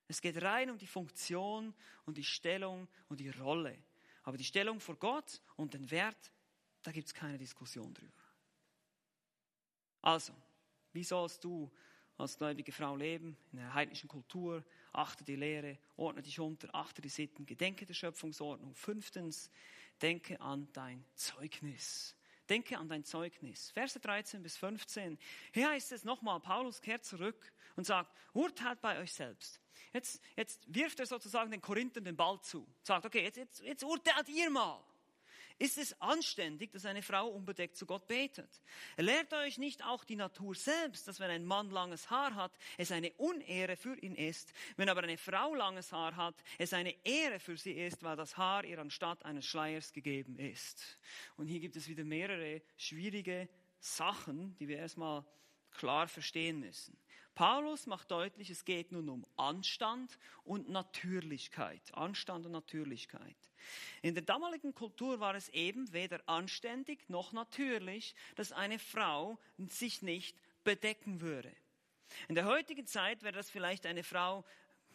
[0.08, 3.78] Es geht rein um die Funktion und die Stellung und die Rolle.
[4.24, 6.32] Aber die Stellung vor Gott und den Wert,
[6.84, 8.24] da gibt es keine Diskussion drüber.
[10.02, 10.34] Also,
[10.96, 11.70] wie sollst du
[12.18, 14.64] als gläubige Frau leben in einer heidnischen Kultur?
[14.94, 18.74] Achte die Lehre, ordne dich unter, achte die Sitten, gedenke der Schöpfungsordnung.
[18.74, 19.52] Fünftens,
[20.02, 22.16] denke an dein Zeugnis.
[22.50, 23.72] Denke an dein Zeugnis.
[23.72, 25.18] Verse 13 bis 15.
[25.52, 29.60] Hier heißt es nochmal, Paulus kehrt zurück und sagt, urteilt bei euch selbst.
[29.92, 32.68] Jetzt, jetzt wirft er sozusagen den Korinthern den Ball zu.
[32.84, 34.84] Sagt, okay, jetzt, jetzt, jetzt urteilt ihr mal.
[35.58, 38.62] Ist es anständig, dass eine Frau unbedeckt zu Gott betet?
[38.98, 42.92] Lehrt euch nicht auch die Natur selbst, dass wenn ein Mann langes Haar hat, es
[42.92, 47.40] eine Unehre für ihn ist, wenn aber eine Frau langes Haar hat, es eine Ehre
[47.40, 50.98] für sie ist, weil das Haar ihr anstatt eines Schleiers gegeben ist.
[51.38, 53.48] Und hier gibt es wieder mehrere schwierige
[53.80, 55.24] Sachen, die wir erstmal
[55.72, 56.98] klar verstehen müssen.
[57.36, 61.82] Paulus macht deutlich, es geht nun um Anstand und Natürlichkeit.
[61.94, 63.36] Anstand und Natürlichkeit.
[64.02, 70.02] In der damaligen Kultur war es eben weder anständig noch natürlich, dass eine Frau sich
[70.02, 71.52] nicht bedecken würde.
[72.30, 74.46] In der heutigen Zeit wäre das vielleicht eine Frau,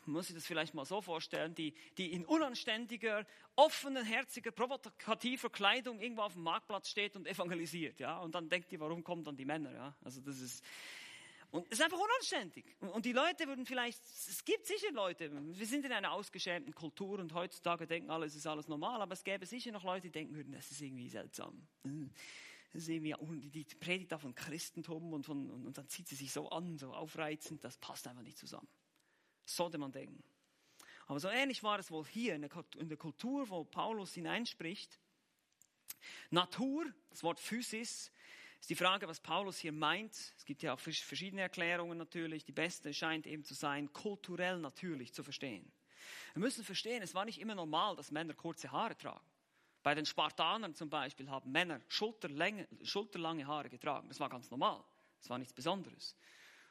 [0.06, 6.00] muss ich das vielleicht mal so vorstellen, die, die in unanständiger, offener, herziger, provokativer Kleidung
[6.00, 8.18] irgendwo auf dem Marktplatz steht und evangelisiert, ja.
[8.18, 9.94] Und dann denkt ihr, warum kommen dann die Männer, ja?
[10.02, 10.64] Also das ist,
[11.50, 12.64] und es ist einfach unanständig.
[12.80, 17.18] Und die Leute würden vielleicht, es gibt sicher Leute, wir sind in einer ausgeschämten Kultur
[17.18, 20.12] und heutzutage denken alle, es ist alles normal, aber es gäbe sicher noch Leute, die
[20.12, 21.66] denken würden, das ist irgendwie seltsam.
[21.82, 23.14] Das ist irgendwie,
[23.50, 26.94] die predigt da von Christentum und, von, und, dann zieht sie sich so an, so
[26.94, 28.68] aufreizend, das passt einfach nicht zusammen.
[29.44, 30.22] sollte man denken.
[31.06, 32.42] Aber so ähnlich war es wohl hier in
[32.88, 35.00] der Kultur, wo Paulus hineinspricht.
[36.30, 38.12] Natur, das Wort Physis,
[38.60, 40.14] ist die Frage, was Paulus hier meint.
[40.36, 42.44] Es gibt ja auch verschiedene Erklärungen natürlich.
[42.44, 45.72] Die beste scheint eben zu sein, kulturell natürlich zu verstehen.
[46.34, 49.24] Wir müssen verstehen, es war nicht immer normal, dass Männer kurze Haare tragen.
[49.82, 52.66] Bei den Spartanern zum Beispiel haben Männer schulterlange,
[53.46, 54.08] Haare getragen.
[54.08, 54.84] Das war ganz normal.
[55.18, 56.16] Das war nichts Besonderes.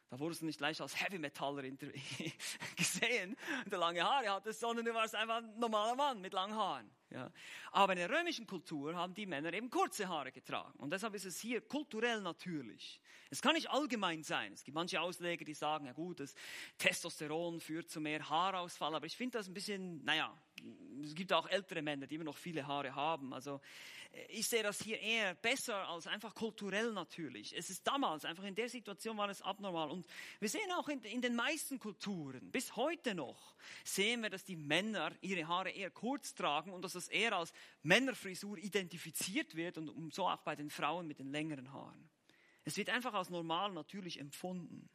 [0.09, 1.63] Da wurdest du nicht gleich als Heavy Metaller
[2.75, 3.35] gesehen,
[3.65, 6.89] der lange Haare hatte, sondern du warst einfach ein normaler Mann mit langen Haaren.
[7.11, 7.31] Ja.
[7.71, 10.77] Aber in der römischen Kultur haben die Männer eben kurze Haare getragen.
[10.77, 13.01] Und deshalb ist es hier kulturell natürlich.
[13.31, 14.53] Es kann nicht allgemein sein.
[14.53, 16.35] Es gibt manche Ausleger, die sagen, ja gut, das
[16.77, 18.93] Testosteron führt zu mehr Haarausfall.
[18.93, 20.35] Aber ich finde das ein bisschen, naja,
[21.03, 23.33] es gibt auch ältere Männer, die immer noch viele Haare haben.
[23.33, 23.61] Also
[24.29, 27.55] ich sehe das hier eher besser als einfach kulturell natürlich.
[27.55, 29.89] Es ist damals, einfach in der Situation war es abnormal.
[29.91, 30.07] Und
[30.39, 34.55] wir sehen auch in, in den meisten Kulturen, bis heute noch, sehen wir, dass die
[34.55, 37.53] Männer ihre Haare eher kurz tragen und dass das eher als
[37.83, 42.09] Männerfrisur identifiziert wird und so auch bei den Frauen mit den längeren Haaren.
[42.65, 44.89] Es wird einfach als normal natürlich empfunden.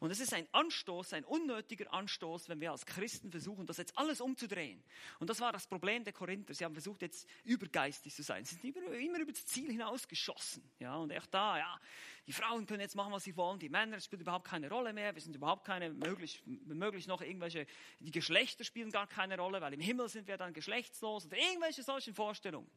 [0.00, 3.96] Und es ist ein Anstoß, ein unnötiger Anstoß, wenn wir als Christen versuchen, das jetzt
[3.96, 4.82] alles umzudrehen.
[5.18, 6.54] Und das war das Problem der Korinther.
[6.54, 8.44] Sie haben versucht, jetzt übergeistig zu sein.
[8.44, 10.62] Sie sind immer, immer über das Ziel hinausgeschossen.
[10.78, 11.80] Ja, und echt da, ja,
[12.26, 15.14] die Frauen können jetzt machen, was sie wollen, die Männer spielen überhaupt keine Rolle mehr.
[15.14, 17.66] Wir sind überhaupt keine, möglich, möglich noch irgendwelche,
[18.00, 21.82] die Geschlechter spielen gar keine Rolle, weil im Himmel sind wir dann geschlechtslos oder irgendwelche
[21.82, 22.70] solchen Vorstellungen.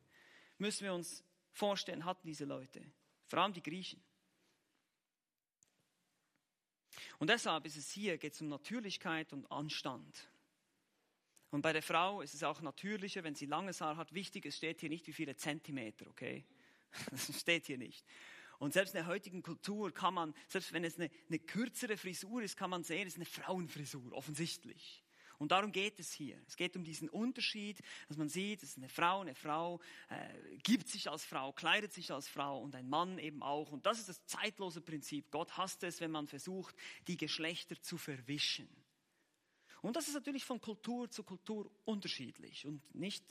[0.57, 2.83] Müssen wir uns vorstellen, hatten diese Leute.
[3.25, 4.01] Vor allem die Griechen.
[7.17, 10.29] Und deshalb ist es hier, geht es um Natürlichkeit und Anstand.
[11.51, 14.13] Und bei der Frau ist es auch natürlicher, wenn sie langes Haar hat.
[14.13, 16.45] Wichtig, es steht hier nicht, wie viele Zentimeter, okay?
[17.11, 18.05] Das steht hier nicht.
[18.59, 22.41] Und selbst in der heutigen Kultur kann man, selbst wenn es eine, eine kürzere Frisur
[22.41, 25.03] ist, kann man sehen, es ist eine Frauenfrisur, offensichtlich.
[25.39, 26.37] Und darum geht es hier.
[26.47, 29.79] Es geht um diesen Unterschied, dass man sieht, es ist eine Frau, eine Frau
[30.09, 33.71] äh, gibt sich als Frau, kleidet sich als Frau und ein Mann eben auch.
[33.71, 35.31] Und das ist das zeitlose Prinzip.
[35.31, 36.75] Gott hasst es, wenn man versucht,
[37.07, 38.67] die Geschlechter zu verwischen.
[39.81, 43.23] Und das ist natürlich von Kultur zu Kultur unterschiedlich und nicht,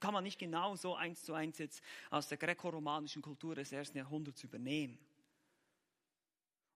[0.00, 3.98] kann man nicht genau so eins zu eins jetzt aus der grekoromanischen Kultur des ersten
[3.98, 4.98] Jahrhunderts übernehmen.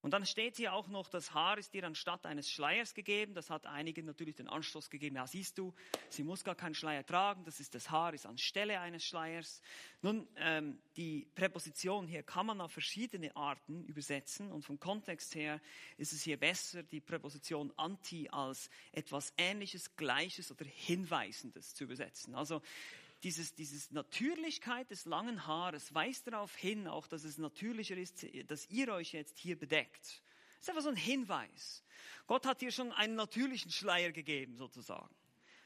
[0.05, 3.33] Und dann steht hier auch noch, das Haar ist ihr anstatt eines Schleiers gegeben.
[3.33, 5.17] Das hat einigen natürlich den Anstoß gegeben.
[5.17, 5.73] Ja, siehst du,
[6.11, 7.43] sie muss gar keinen Schleier tragen.
[7.47, 9.63] Das ist das Haar, ist anstelle eines Schleiers.
[10.03, 14.53] Nun, ähm, die Präposition hier kann man auf verschiedene Arten übersetzen.
[14.53, 15.59] Und vom Kontext her
[15.97, 22.35] ist es hier besser, die Präposition anti als etwas Ähnliches, Gleiches oder Hinweisendes zu übersetzen.
[22.35, 22.61] Also
[23.23, 28.69] dieses, dieses Natürlichkeit des langen Haares weist darauf hin, auch dass es natürlicher ist, dass
[28.69, 30.23] ihr euch jetzt hier bedeckt.
[30.55, 31.85] Das ist einfach so ein Hinweis.
[32.27, 35.15] Gott hat hier schon einen natürlichen Schleier gegeben, sozusagen.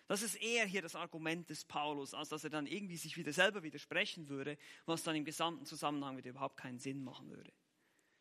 [0.08, 3.32] Das ist eher hier das Argument des Paulus, als dass er dann irgendwie sich wieder
[3.32, 7.52] selber widersprechen würde, was dann im gesamten Zusammenhang wieder überhaupt keinen Sinn machen würde.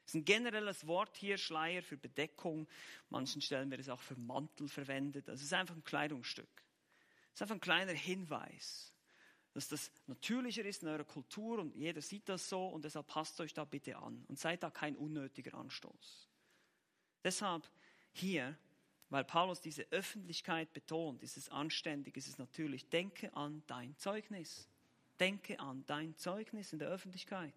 [0.05, 2.67] Es ist ein generelles Wort hier, Schleier für Bedeckung.
[3.09, 5.27] Manchen Stellen wird es auch für Mantel verwendet.
[5.27, 6.49] Das ist einfach ein Kleidungsstück.
[7.33, 8.93] Es ist einfach ein kleiner Hinweis
[9.57, 13.41] dass das natürlicher ist in eurer Kultur und jeder sieht das so und deshalb passt
[13.41, 16.29] euch da bitte an und seid da kein unnötiger Anstoß.
[17.23, 17.67] Deshalb
[18.13, 18.55] hier,
[19.09, 24.69] weil Paulus diese Öffentlichkeit betont, ist es anständig, ist es natürlich, denke an dein Zeugnis.
[25.19, 27.55] Denke an dein Zeugnis in der Öffentlichkeit.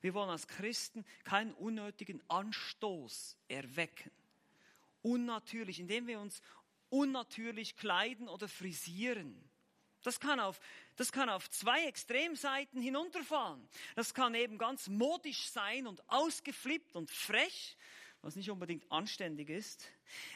[0.00, 4.12] Wir wollen als Christen keinen unnötigen Anstoß erwecken.
[5.02, 6.40] Unnatürlich, indem wir uns
[6.88, 9.42] unnatürlich kleiden oder frisieren
[10.04, 10.60] das kann auf,
[10.96, 13.68] das kann auf zwei Extremseiten hinunterfahren.
[13.96, 17.76] Das kann eben ganz modisch sein und ausgeflippt und frech,
[18.20, 19.88] was nicht unbedingt anständig ist.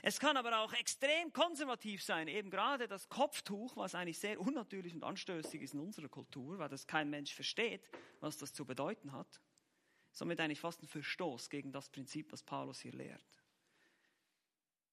[0.03, 4.95] Es kann aber auch extrem konservativ sein, eben gerade das Kopftuch, was eigentlich sehr unnatürlich
[4.95, 7.89] und anstößig ist in unserer Kultur, weil das kein Mensch versteht,
[8.21, 9.41] was das zu bedeuten hat.
[10.13, 13.43] Somit eigentlich fast ein Verstoß gegen das Prinzip, was Paulus hier lehrt.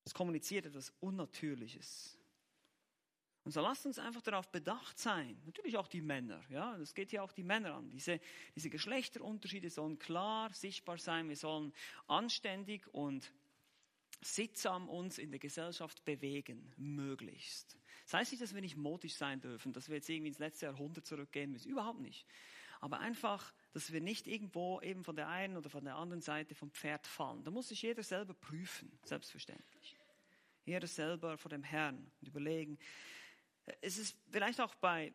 [0.03, 2.17] Es kommuniziert etwas Unnatürliches.
[3.45, 5.39] Und so lasst uns einfach darauf bedacht sein.
[5.45, 6.43] Natürlich auch die Männer.
[6.49, 7.91] Ja, das geht hier auch die Männer an.
[7.91, 8.19] Diese,
[8.55, 11.29] diese Geschlechterunterschiede sollen klar sichtbar sein.
[11.29, 11.71] Wir sollen
[12.07, 13.31] anständig und
[14.19, 17.77] sittsam uns in der Gesellschaft bewegen, möglichst.
[18.05, 20.65] Das heißt nicht, dass wir nicht modisch sein dürfen, dass wir jetzt irgendwie ins letzte
[20.65, 21.69] Jahrhundert zurückgehen müssen.
[21.69, 22.25] Überhaupt nicht.
[22.81, 26.55] Aber einfach, dass wir nicht irgendwo eben von der einen oder von der anderen Seite
[26.55, 27.43] vom Pferd fallen.
[27.43, 29.95] Da muss sich jeder selber prüfen, selbstverständlich.
[30.65, 32.79] Jeder selber vor dem Herrn und überlegen,
[33.81, 35.13] es ist vielleicht auch bei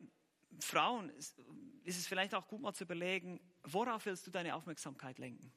[0.58, 1.38] Frauen, ist
[1.84, 5.52] es vielleicht auch gut mal zu überlegen, worauf willst du deine Aufmerksamkeit lenken?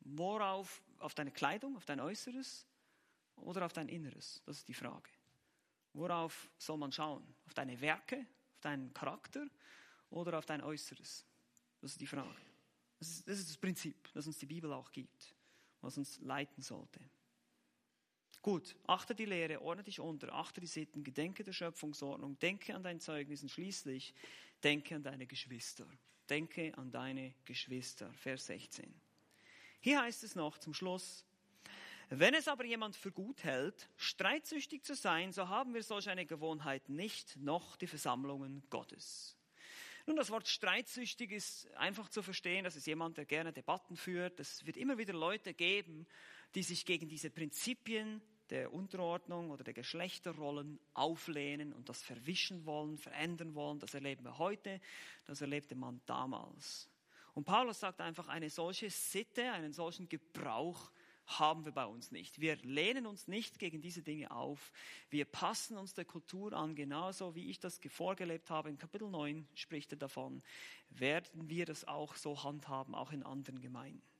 [0.00, 0.82] Worauf?
[0.98, 2.66] Auf deine Kleidung, auf dein Äußeres
[3.36, 4.40] oder auf dein Inneres?
[4.44, 5.10] Das ist die Frage.
[5.94, 7.34] Worauf soll man schauen?
[7.46, 9.46] Auf deine Werke, auf deinen Charakter
[10.10, 11.26] oder auf dein Äußeres?
[11.80, 12.28] Das ist die Frage.
[12.98, 15.34] Das ist, das ist das Prinzip, das uns die Bibel auch gibt,
[15.80, 17.00] was uns leiten sollte.
[18.42, 22.82] Gut, achte die Lehre, ordne dich unter, achte die Sitten, gedenke der Schöpfungsordnung, denke an
[22.82, 24.12] dein Zeugnis und schließlich
[24.64, 25.86] denke an deine Geschwister.
[26.28, 28.12] Denke an deine Geschwister.
[28.14, 28.92] Vers 16.
[29.80, 31.24] Hier heißt es noch zum Schluss,
[32.08, 36.26] Wenn es aber jemand für gut hält, streitsüchtig zu sein, so haben wir solch eine
[36.26, 39.36] Gewohnheit nicht, noch die Versammlungen Gottes.
[40.06, 42.64] Nun, das Wort streitsüchtig ist einfach zu verstehen.
[42.64, 44.40] Das ist jemand, der gerne Debatten führt.
[44.40, 46.06] Es wird immer wieder Leute geben,
[46.54, 48.20] die sich gegen diese Prinzipien
[48.52, 53.78] der Unterordnung oder der Geschlechterrollen auflehnen und das verwischen wollen, verändern wollen.
[53.78, 54.78] Das erleben wir heute,
[55.24, 56.90] das erlebte man damals.
[57.32, 60.92] Und Paulus sagt einfach, eine solche Sitte, einen solchen Gebrauch
[61.24, 62.42] haben wir bei uns nicht.
[62.42, 64.70] Wir lehnen uns nicht gegen diese Dinge auf.
[65.08, 68.68] Wir passen uns der Kultur an, genauso wie ich das vorgelebt habe.
[68.68, 70.42] In Kapitel 9 spricht er davon,
[70.90, 74.11] werden wir das auch so handhaben, auch in anderen Gemeinden.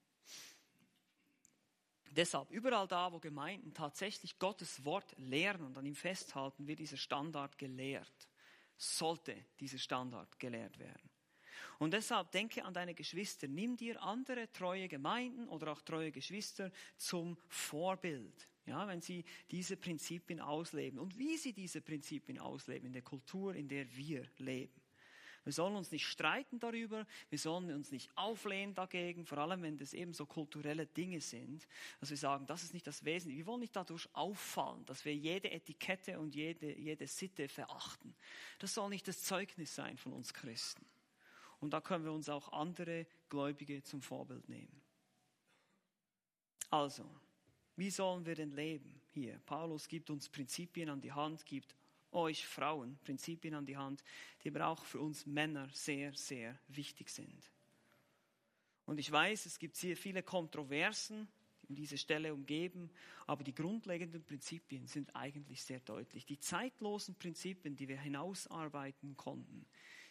[2.15, 6.99] Deshalb, überall da, wo Gemeinden tatsächlich Gottes Wort lehren und an ihm festhalten, wird dieser
[6.99, 8.29] Standard gelehrt.
[8.77, 11.09] Sollte dieser Standard gelehrt werden.
[11.79, 13.49] Und deshalb denke an deine Geschwister.
[13.49, 18.49] Nimm dir andere treue Gemeinden oder auch treue Geschwister zum Vorbild.
[18.67, 23.55] Ja, wenn sie diese Prinzipien ausleben und wie sie diese Prinzipien ausleben in der Kultur,
[23.55, 24.82] in der wir leben.
[25.45, 29.77] Wir sollen uns nicht streiten darüber, wir sollen uns nicht auflehnen dagegen, vor allem wenn
[29.77, 31.67] das eben so kulturelle Dinge sind,
[31.99, 33.39] dass wir sagen, das ist nicht das Wesentliche.
[33.39, 38.15] Wir wollen nicht dadurch auffallen, dass wir jede Etikette und jede, jede Sitte verachten.
[38.61, 40.87] Das soll nicht das Zeugnis sein von uns Christen.
[41.59, 44.81] Und da können wir uns auch andere Gläubige zum Vorbild nehmen.
[46.71, 47.09] Also,
[47.77, 49.39] wie sollen wir denn leben hier?
[49.47, 51.75] Paulus gibt uns Prinzipien an die Hand, gibt
[52.13, 54.03] euch Frauen Prinzipien an die Hand,
[54.43, 57.51] die aber auch für uns Männer sehr, sehr wichtig sind.
[58.85, 61.29] Und ich weiß, es gibt hier viele Kontroversen,
[61.63, 62.91] die um diese Stelle umgeben,
[63.27, 66.27] aber die grundlegenden Prinzipien sind eigentlich sehr deutlich.
[66.27, 69.67] Die zeitlosen Prinzipien, die wir hinausarbeiten konnten,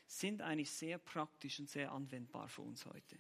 [0.08, 3.18] sind eigentlich sehr praktisch und sehr anwendbar für uns heute.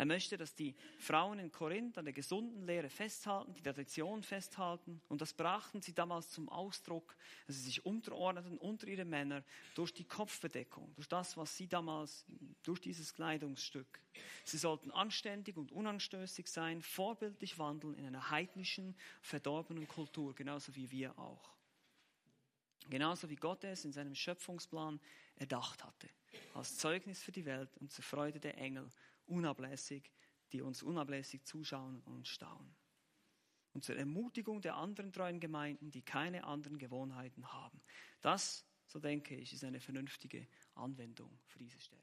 [0.00, 5.02] Er möchte, dass die Frauen in Korinth an der gesunden Lehre festhalten, die Tradition festhalten.
[5.08, 7.14] Und das brachten sie damals zum Ausdruck,
[7.46, 9.44] dass sie sich unterordneten unter ihre Männer
[9.74, 12.24] durch die Kopfbedeckung, durch das, was sie damals,
[12.62, 14.00] durch dieses Kleidungsstück.
[14.46, 20.90] Sie sollten anständig und unanstößig sein, vorbildlich wandeln in einer heidnischen, verdorbenen Kultur, genauso wie
[20.90, 21.52] wir auch.
[22.88, 24.98] Genauso wie Gott es in seinem Schöpfungsplan
[25.36, 26.08] erdacht hatte,
[26.54, 28.88] als Zeugnis für die Welt und zur Freude der Engel
[29.30, 30.12] unablässig,
[30.52, 32.76] die uns unablässig zuschauen und staunen.
[33.72, 37.80] Und zur Ermutigung der anderen treuen Gemeinden, die keine anderen Gewohnheiten haben.
[38.20, 41.99] Das, so denke ich, ist eine vernünftige Anwendung für diese Stelle.